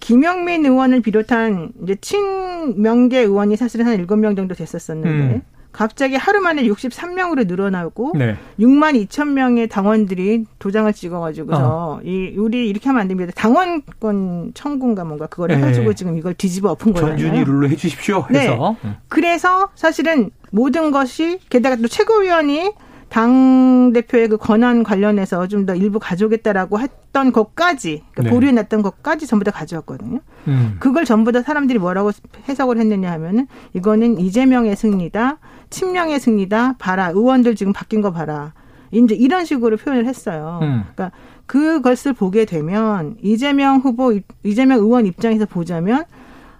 김영민 0.00 0.64
의원을 0.64 1.00
비롯한 1.02 1.72
이제 1.82 1.96
친명계 2.00 3.20
의원이 3.20 3.56
사실은 3.56 3.86
한 3.86 3.94
일곱 3.94 4.16
명 4.16 4.36
정도 4.36 4.54
됐었었는데 4.54 5.34
음. 5.34 5.42
갑자기 5.76 6.16
하루 6.16 6.40
만에 6.40 6.62
63명으로 6.62 7.46
늘어나고 7.46 8.14
네. 8.16 8.36
6만 8.58 9.06
2천 9.06 9.32
명의 9.32 9.68
당원들이 9.68 10.46
도장을 10.58 10.90
찍어가지고서 10.90 11.60
어. 11.62 12.00
이 12.02 12.34
우리 12.38 12.66
이렇게 12.70 12.88
하면 12.88 13.02
안 13.02 13.08
됩니다. 13.08 13.30
당원권 13.36 14.52
청구인가 14.54 15.04
뭔가 15.04 15.26
그걸 15.26 15.48
네. 15.48 15.56
해가지고 15.56 15.92
지금 15.92 16.16
이걸 16.16 16.32
뒤집어 16.32 16.70
엎은 16.70 16.94
거예요. 16.94 17.08
전준이 17.08 17.44
룰로 17.44 17.68
해주십시오. 17.68 18.26
해서 18.30 18.76
네. 18.82 18.96
그래서 19.08 19.68
사실은 19.74 20.30
모든 20.50 20.90
것이 20.92 21.40
게다가 21.50 21.76
또 21.76 21.88
최고위원이 21.88 22.72
당 23.08 23.92
대표의 23.92 24.28
그 24.28 24.36
권한 24.36 24.82
관련해서 24.82 25.46
좀 25.48 25.66
더 25.66 25.74
일부 25.74 25.98
가져오겠다라고 25.98 26.78
했던 26.78 27.32
것까지 27.32 28.02
그러니까 28.12 28.22
네. 28.22 28.30
보류해 28.30 28.52
놨던 28.52 28.82
것까지 28.82 29.26
전부 29.26 29.44
다 29.44 29.50
가져왔거든요. 29.50 30.20
음. 30.48 30.76
그걸 30.78 31.04
전부 31.04 31.32
다 31.32 31.42
사람들이 31.42 31.78
뭐라고 31.78 32.12
해석을 32.48 32.78
했느냐 32.78 33.10
하면은 33.12 33.46
이거는 33.74 34.20
이재명의 34.20 34.76
승리다, 34.76 35.38
친명의 35.70 36.20
승리다. 36.20 36.74
봐라, 36.78 37.08
의원들 37.08 37.56
지금 37.56 37.72
바뀐 37.72 38.00
거 38.00 38.12
봐라. 38.12 38.52
이제 38.92 39.14
이런 39.14 39.44
식으로 39.44 39.76
표현을 39.76 40.06
했어요. 40.06 40.60
음. 40.62 40.84
그러니까 40.94 41.16
그것을 41.46 42.12
보게 42.12 42.44
되면 42.44 43.16
이재명 43.22 43.78
후보, 43.78 44.18
이재명 44.44 44.78
의원 44.78 45.06
입장에서 45.06 45.46
보자면 45.46 46.04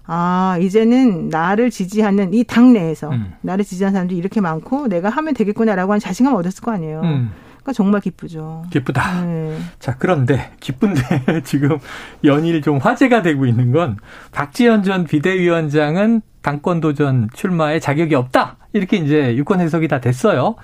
아, 0.07 0.57
이제는 0.61 1.29
나를 1.29 1.71
지지하는 1.71 2.33
이 2.33 2.45
당내에서 2.45 3.11
음. 3.11 3.35
나를 3.41 3.65
지지하는 3.65 3.93
사람들이 3.93 4.19
이렇게 4.19 4.41
많고 4.41 4.89
내가 4.89 5.09
하면 5.11 5.35
되겠구나라고 5.35 5.93
하는 5.93 6.01
자신감을 6.01 6.39
얻었을 6.39 6.63
거 6.63 6.71
아니에요. 6.73 7.01
음. 7.03 7.33
그러니까 7.67 7.73
정말 7.73 8.01
기쁘죠. 8.01 8.65
기쁘다. 8.71 9.23
네. 9.25 9.59
자, 9.81 9.97
그런데 9.99 10.53
기쁜데 10.61 11.43
지금 11.43 11.79
연일 12.23 12.63
좀 12.63 12.79
화제가 12.79 13.23
되고 13.23 13.45
있는 13.45 13.73
건 13.73 13.97
박지원 14.31 14.85
전 14.85 15.05
비대위원장은 15.05 16.23
당권 16.43 16.81
도전 16.81 17.29
출마에 17.35 17.81
자격이 17.81 18.15
없다. 18.15 18.57
이렇게 18.73 18.99
이제 18.99 19.35
유권 19.35 19.61
해석이 19.61 19.89
다 19.89 20.01
됐어요. 20.01 20.55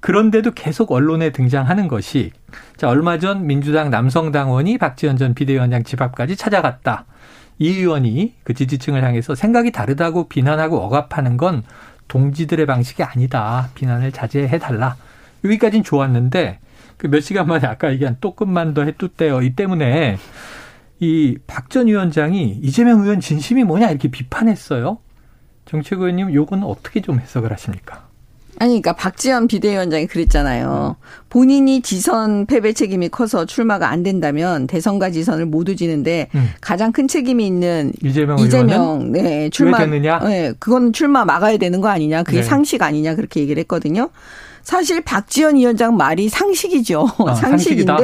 그런데도 0.00 0.52
계속 0.52 0.92
언론에 0.92 1.30
등장하는 1.30 1.88
것이 1.88 2.32
자, 2.76 2.88
얼마 2.88 3.18
전 3.18 3.46
민주당 3.46 3.88
남성 3.88 4.30
당원이 4.30 4.76
박지원 4.76 5.16
전 5.16 5.32
비대위원장 5.32 5.82
집 5.82 6.02
앞까지 6.02 6.36
찾아갔다. 6.36 7.06
이 7.60 7.68
의원이 7.68 8.34
그 8.42 8.54
지지층을 8.54 9.04
향해서 9.04 9.36
생각이 9.36 9.70
다르다고 9.70 10.28
비난하고 10.28 10.78
억압하는 10.78 11.36
건 11.36 11.62
동지들의 12.08 12.66
방식이 12.66 13.02
아니다. 13.04 13.68
비난을 13.76 14.10
자제해 14.12 14.58
달라. 14.58 14.96
여기까지는 15.44 15.84
좋았는데 15.84 16.58
그 16.96 17.06
몇 17.08 17.20
시간 17.20 17.46
만에 17.46 17.66
아까 17.66 17.92
얘기한 17.92 18.16
조금만 18.20 18.74
더 18.74 18.82
해tus대요. 18.84 19.42
이 19.42 19.54
때문에 19.54 20.16
이 21.00 21.38
박 21.46 21.68
전 21.70 21.86
위원장이 21.86 22.58
이재명 22.62 23.02
의원 23.02 23.20
진심이 23.20 23.62
뭐냐 23.64 23.90
이렇게 23.90 24.08
비판했어요. 24.08 24.98
의원님 25.72 26.34
요거는 26.34 26.64
어떻게 26.64 27.00
좀 27.00 27.20
해석을 27.20 27.52
하십니까? 27.52 28.09
아니, 28.60 28.82
그러니까 28.82 28.92
박지원 28.92 29.46
비대위원장이 29.46 30.06
그랬잖아요. 30.06 30.96
본인이 31.30 31.80
지선 31.80 32.44
패배 32.44 32.74
책임이 32.74 33.08
커서 33.08 33.46
출마가 33.46 33.88
안 33.88 34.02
된다면 34.02 34.66
대선과 34.66 35.12
지선을 35.12 35.46
모두 35.46 35.76
지는데 35.76 36.28
음. 36.34 36.50
가장 36.60 36.92
큰 36.92 37.08
책임이 37.08 37.46
있는 37.46 37.90
이재명, 38.04 38.38
이재명 38.38 39.12
네, 39.12 39.48
출마? 39.48 39.78
네, 39.86 40.52
그건 40.58 40.92
출마 40.92 41.24
막아야 41.24 41.56
되는 41.56 41.80
거 41.80 41.88
아니냐? 41.88 42.22
그게 42.22 42.38
네. 42.38 42.42
상식 42.42 42.82
아니냐? 42.82 43.14
그렇게 43.14 43.40
얘기를 43.40 43.58
했거든요. 43.62 44.10
사실 44.62 45.00
박지원 45.00 45.56
위원장 45.56 45.96
말이 45.96 46.28
상식이죠. 46.28 47.08
아, 47.26 47.32
상식인데 47.34 47.86
상식이다. 47.86 47.98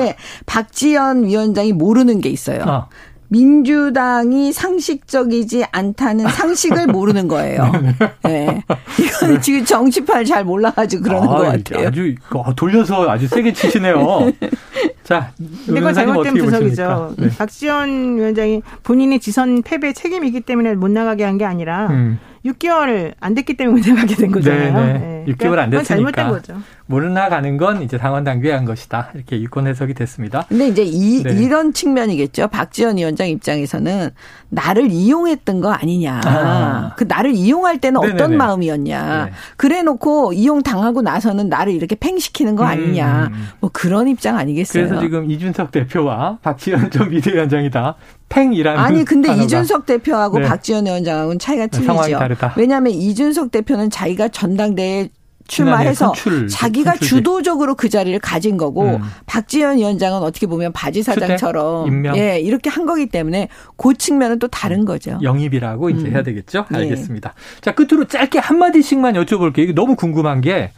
박지원 0.47 1.27
위원장이 1.27 1.75
모르는 1.75 2.23
게 2.23 2.31
있어요. 2.31 2.63
아. 2.67 2.89
민주당이 3.29 4.53
상식적이지 4.53 5.65
않다는 5.73 6.29
상식을 6.29 6.87
모르는 6.89 7.29
거예요. 7.29 7.71
네. 8.25 8.63
이거는 8.99 9.41
지금 9.41 9.65
정치판을 9.65 10.25
잘 10.25 10.45
몰라가지고 10.45 11.03
그러는 11.03 11.29
아, 11.29 11.33
것 11.33 11.45
같아요. 11.45 11.89
아주 11.89 12.15
어, 12.33 12.55
돌려서 12.55 13.09
아주 13.09 13.29
세게 13.29 13.53
치시네요. 13.53 14.33
자, 15.05 15.31
이건 15.69 15.95
잘못된 15.95 16.35
분석이죠. 16.35 17.15
네. 17.19 17.29
박지원 17.39 18.17
위원장이 18.17 18.63
본인의 18.83 19.21
지선 19.21 19.63
패배 19.63 19.93
책임이기 19.93 20.41
때문에 20.41 20.75
못 20.75 20.91
나가게 20.91 21.23
한 21.25 21.37
게 21.37 21.45
아니라 21.45 21.89
음. 21.91 22.19
6개월 22.45 23.15
안 23.21 23.35
됐기 23.35 23.57
때문에 23.57 23.83
나가게 23.89 24.15
된 24.15 24.31
거잖아요. 24.31 24.73
네네. 24.73 24.99
네. 24.99 25.25
6개월 25.29 25.59
안 25.59 25.71
그러니까 25.71 25.79
됐으니까 25.79 26.13
잘못된 26.13 26.29
거죠. 26.29 26.55
모르나 26.87 27.29
가는 27.29 27.57
건 27.57 27.83
이제 27.83 27.99
당원 27.99 28.23
당규에 28.23 28.53
한 28.53 28.65
것이다. 28.65 29.11
이렇게 29.15 29.41
유권 29.41 29.67
해석이 29.67 29.95
됐습니다. 29.95 30.47
근데 30.49 30.69
이제 30.69 30.85
이, 30.85 31.23
네. 31.23 31.33
이런 31.33 31.73
측면이겠죠. 31.73 32.49
박지원 32.49 32.97
위원장 32.97 33.29
입장에서는 33.29 34.11
나를 34.51 34.91
이용했던 34.91 35.61
거 35.61 35.73
아니냐. 35.73 36.21
아. 36.25 36.95
그 36.97 37.05
나를 37.09 37.33
이용할 37.35 37.79
때는 37.81 38.01
네네네. 38.01 38.23
어떤 38.23 38.37
마음이었냐. 38.37 39.25
네. 39.27 39.33
그래 39.57 39.83
놓고 39.83 40.33
이용 40.33 40.63
당하고 40.63 41.03
나서는 41.03 41.49
나를 41.49 41.73
이렇게 41.73 41.97
팽시키는 41.97 42.55
거 42.55 42.65
아니냐. 42.65 43.31
음. 43.33 43.49
뭐 43.61 43.71
그런 43.73 44.07
입장 44.07 44.39
아니겠어요. 44.39 44.87
그래서 44.87 45.03
지금 45.03 45.29
이준석 45.29 45.73
대표와 45.73 46.39
박지원 46.43 46.91
전 46.93 47.11
비대위원장이 47.11 47.71
다 47.71 47.97
팽이라는 48.29 48.79
아니 48.81 49.05
근데 49.05 49.29
단어가. 49.29 49.45
이준석 49.45 49.87
대표하고 49.87 50.41
네. 50.41 50.47
박지원 50.47 50.87
위원장하고는 50.87 51.39
차이가 51.39 51.67
틀리죠. 51.67 52.19
왜냐하면 52.57 52.93
이준석 52.93 53.51
대표는 53.51 53.91
자기가 53.91 54.29
전당대회 54.29 55.09
출마해서 55.49 56.13
자기가 56.51 56.91
선출제. 56.93 57.07
주도적으로 57.07 57.77
그 57.77 57.89
자리를 57.89 58.19
가진 58.19 58.57
거고 58.57 58.97
음. 58.97 59.01
박지원 59.27 59.77
위원장은 59.79 60.23
어떻게 60.23 60.49
보면 60.49 60.73
바지 60.73 61.05
사장처럼 61.05 62.05
예 62.17 62.41
이렇게 62.41 62.69
한 62.69 62.85
거기 62.85 63.07
때문에 63.07 63.49
그 63.77 63.95
측면은 63.95 64.41
또 64.41 64.49
다른 64.49 64.85
거죠. 64.85 65.21
영입이라고 65.23 65.91
이제 65.91 66.09
음. 66.09 66.13
해야 66.13 66.23
되겠죠. 66.25 66.67
예. 66.73 66.77
알겠습니다. 66.79 67.33
예. 67.37 67.61
자 67.61 67.75
끝으로 67.77 68.07
짧게 68.07 68.41
한 68.41 68.59
마디씩만 68.59 69.15
여쭤볼게요. 69.15 69.59
이게 69.61 69.73
너무 69.73 69.95
궁금한 69.95 70.41
게 70.41 70.73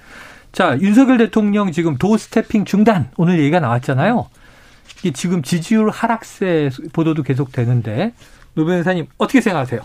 자 0.52 0.78
윤석열 0.80 1.18
대통령 1.18 1.72
지금 1.72 1.96
도어스테핑 1.98 2.64
중단 2.64 3.10
오늘 3.16 3.38
얘기가 3.38 3.60
나왔잖아요. 3.60 4.26
이게 5.00 5.12
지금 5.12 5.42
지지율 5.42 5.90
하락세 5.90 6.70
보도도 6.92 7.22
계속 7.22 7.52
되는데 7.52 8.14
노 8.54 8.64
변호사님 8.64 9.06
어떻게 9.18 9.40
생각하세요? 9.40 9.80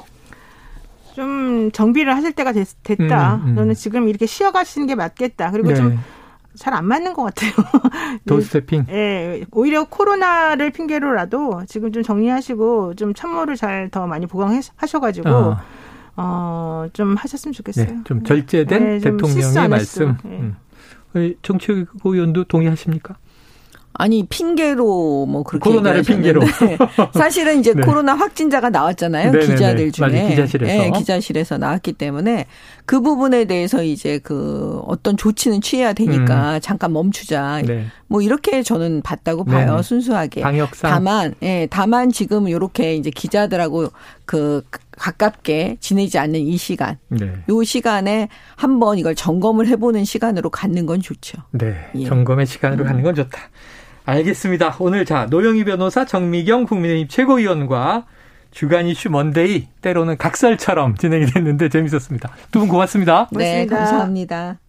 좀 1.16 1.72
정비를 1.72 2.16
하실 2.16 2.34
때가 2.34 2.52
됐, 2.54 2.68
다 3.08 3.36
음, 3.36 3.50
음. 3.50 3.56
저는 3.56 3.76
지금 3.76 4.08
이렇게 4.10 4.26
쉬어가시는 4.26 4.88
게 4.88 4.96
맞겠다. 4.96 5.52
그리고 5.52 5.70
네. 5.70 5.76
좀 5.76 6.00
잘 6.56 6.74
안 6.74 6.86
맞는 6.86 7.14
것 7.14 7.24
같아요. 7.24 7.52
도어스테핑. 8.28 8.86
예, 8.90 9.44
오히려 9.52 9.86
코로나를 9.86 10.72
핑계로라도 10.72 11.64
지금 11.68 11.92
좀 11.92 12.04
정리하시고 12.04 12.94
좀 12.96 13.14
참모를 13.14 13.56
잘 13.56 13.90
더 13.90 14.06
많이 14.08 14.28
보강하셔가지고 14.28 15.30
어. 15.30 15.58
어, 16.16 16.86
좀 16.94 17.16
하셨으면 17.16 17.54
좋겠어요. 17.54 17.86
네, 17.86 17.98
좀 18.06 18.24
절제된 18.24 18.84
네, 18.84 19.00
좀 19.00 19.18
대통령의 19.18 19.68
말씀. 19.68 20.18
네. 20.24 20.54
음. 21.16 21.36
정치국 21.42 22.06
의원도 22.06 22.46
동의하십니까? 22.46 23.16
아니 23.96 24.26
핑계로 24.26 25.28
뭐 25.28 25.44
그렇게 25.44 25.70
코로나를 25.70 26.02
핑계로 26.02 26.42
사실은 27.14 27.60
이제 27.60 27.74
네. 27.76 27.82
코로나 27.84 28.16
확진자가 28.16 28.70
나왔잖아요 28.72 29.32
네네네. 29.32 29.54
기자들 29.54 29.92
중에 29.92 30.08
맞아, 30.08 30.28
기자실에서 30.28 30.84
네, 30.84 30.92
기자실에서 30.92 31.58
나왔기 31.60 31.94
때문에 31.94 32.48
그 32.86 33.02
부분에 33.02 33.46
대해서 33.46 33.84
이제 33.84 34.20
그 34.24 34.82
어떤 34.88 35.16
조치는 35.16 35.62
취해야 35.62 35.94
되니까 35.94 36.56
음. 36.56 36.60
잠깐 36.62 36.92
멈추자 36.92 37.62
네. 37.64 37.86
뭐 38.08 38.22
이렇게 38.22 38.64
저는 38.64 39.02
봤다고 39.04 39.44
봐요 39.46 39.68
네네. 39.68 39.84
순수하게 39.84 40.42
방역상 40.42 40.90
다만 40.90 41.36
예 41.44 41.68
다만 41.70 42.12
지금 42.12 42.48
이렇게 42.48 42.96
이제 42.96 43.12
기자들하고 43.12 43.90
그 44.26 44.64
가깝게 44.98 45.78
지내지 45.80 46.18
않는 46.20 46.40
이 46.40 46.56
시간, 46.58 46.98
네. 47.10 47.34
이 47.50 47.66
시간에 47.66 48.30
한번 48.56 48.98
이걸 48.98 49.16
점검을 49.16 49.68
해보는 49.68 50.06
시간으로 50.06 50.50
갖는 50.50 50.86
건 50.86 51.02
좋죠. 51.02 51.40
네, 51.52 51.76
예. 51.96 52.06
점검의 52.06 52.46
시간으로 52.46 52.84
음. 52.84 52.88
갖는 52.88 53.04
건 53.04 53.16
좋다. 53.16 53.40
알겠습니다. 54.06 54.76
오늘 54.80 55.06
자 55.06 55.28
노영희 55.30 55.64
변호사, 55.66 56.06
정미경 56.06 56.66
국민의힘 56.66 57.08
최고위원과 57.08 58.06
주간 58.52 58.86
이슈 58.86 59.10
먼데이 59.10 59.68
때로는 59.82 60.18
각설처럼 60.18 60.96
진행이 60.98 61.26
됐는데 61.28 61.70
재밌었습니다. 61.70 62.30
두 62.52 62.60
분 62.60 62.68
고맙습니다. 62.70 63.28
네, 63.32 63.66
고맙습니다. 63.66 63.78
감사합니다. 63.78 64.60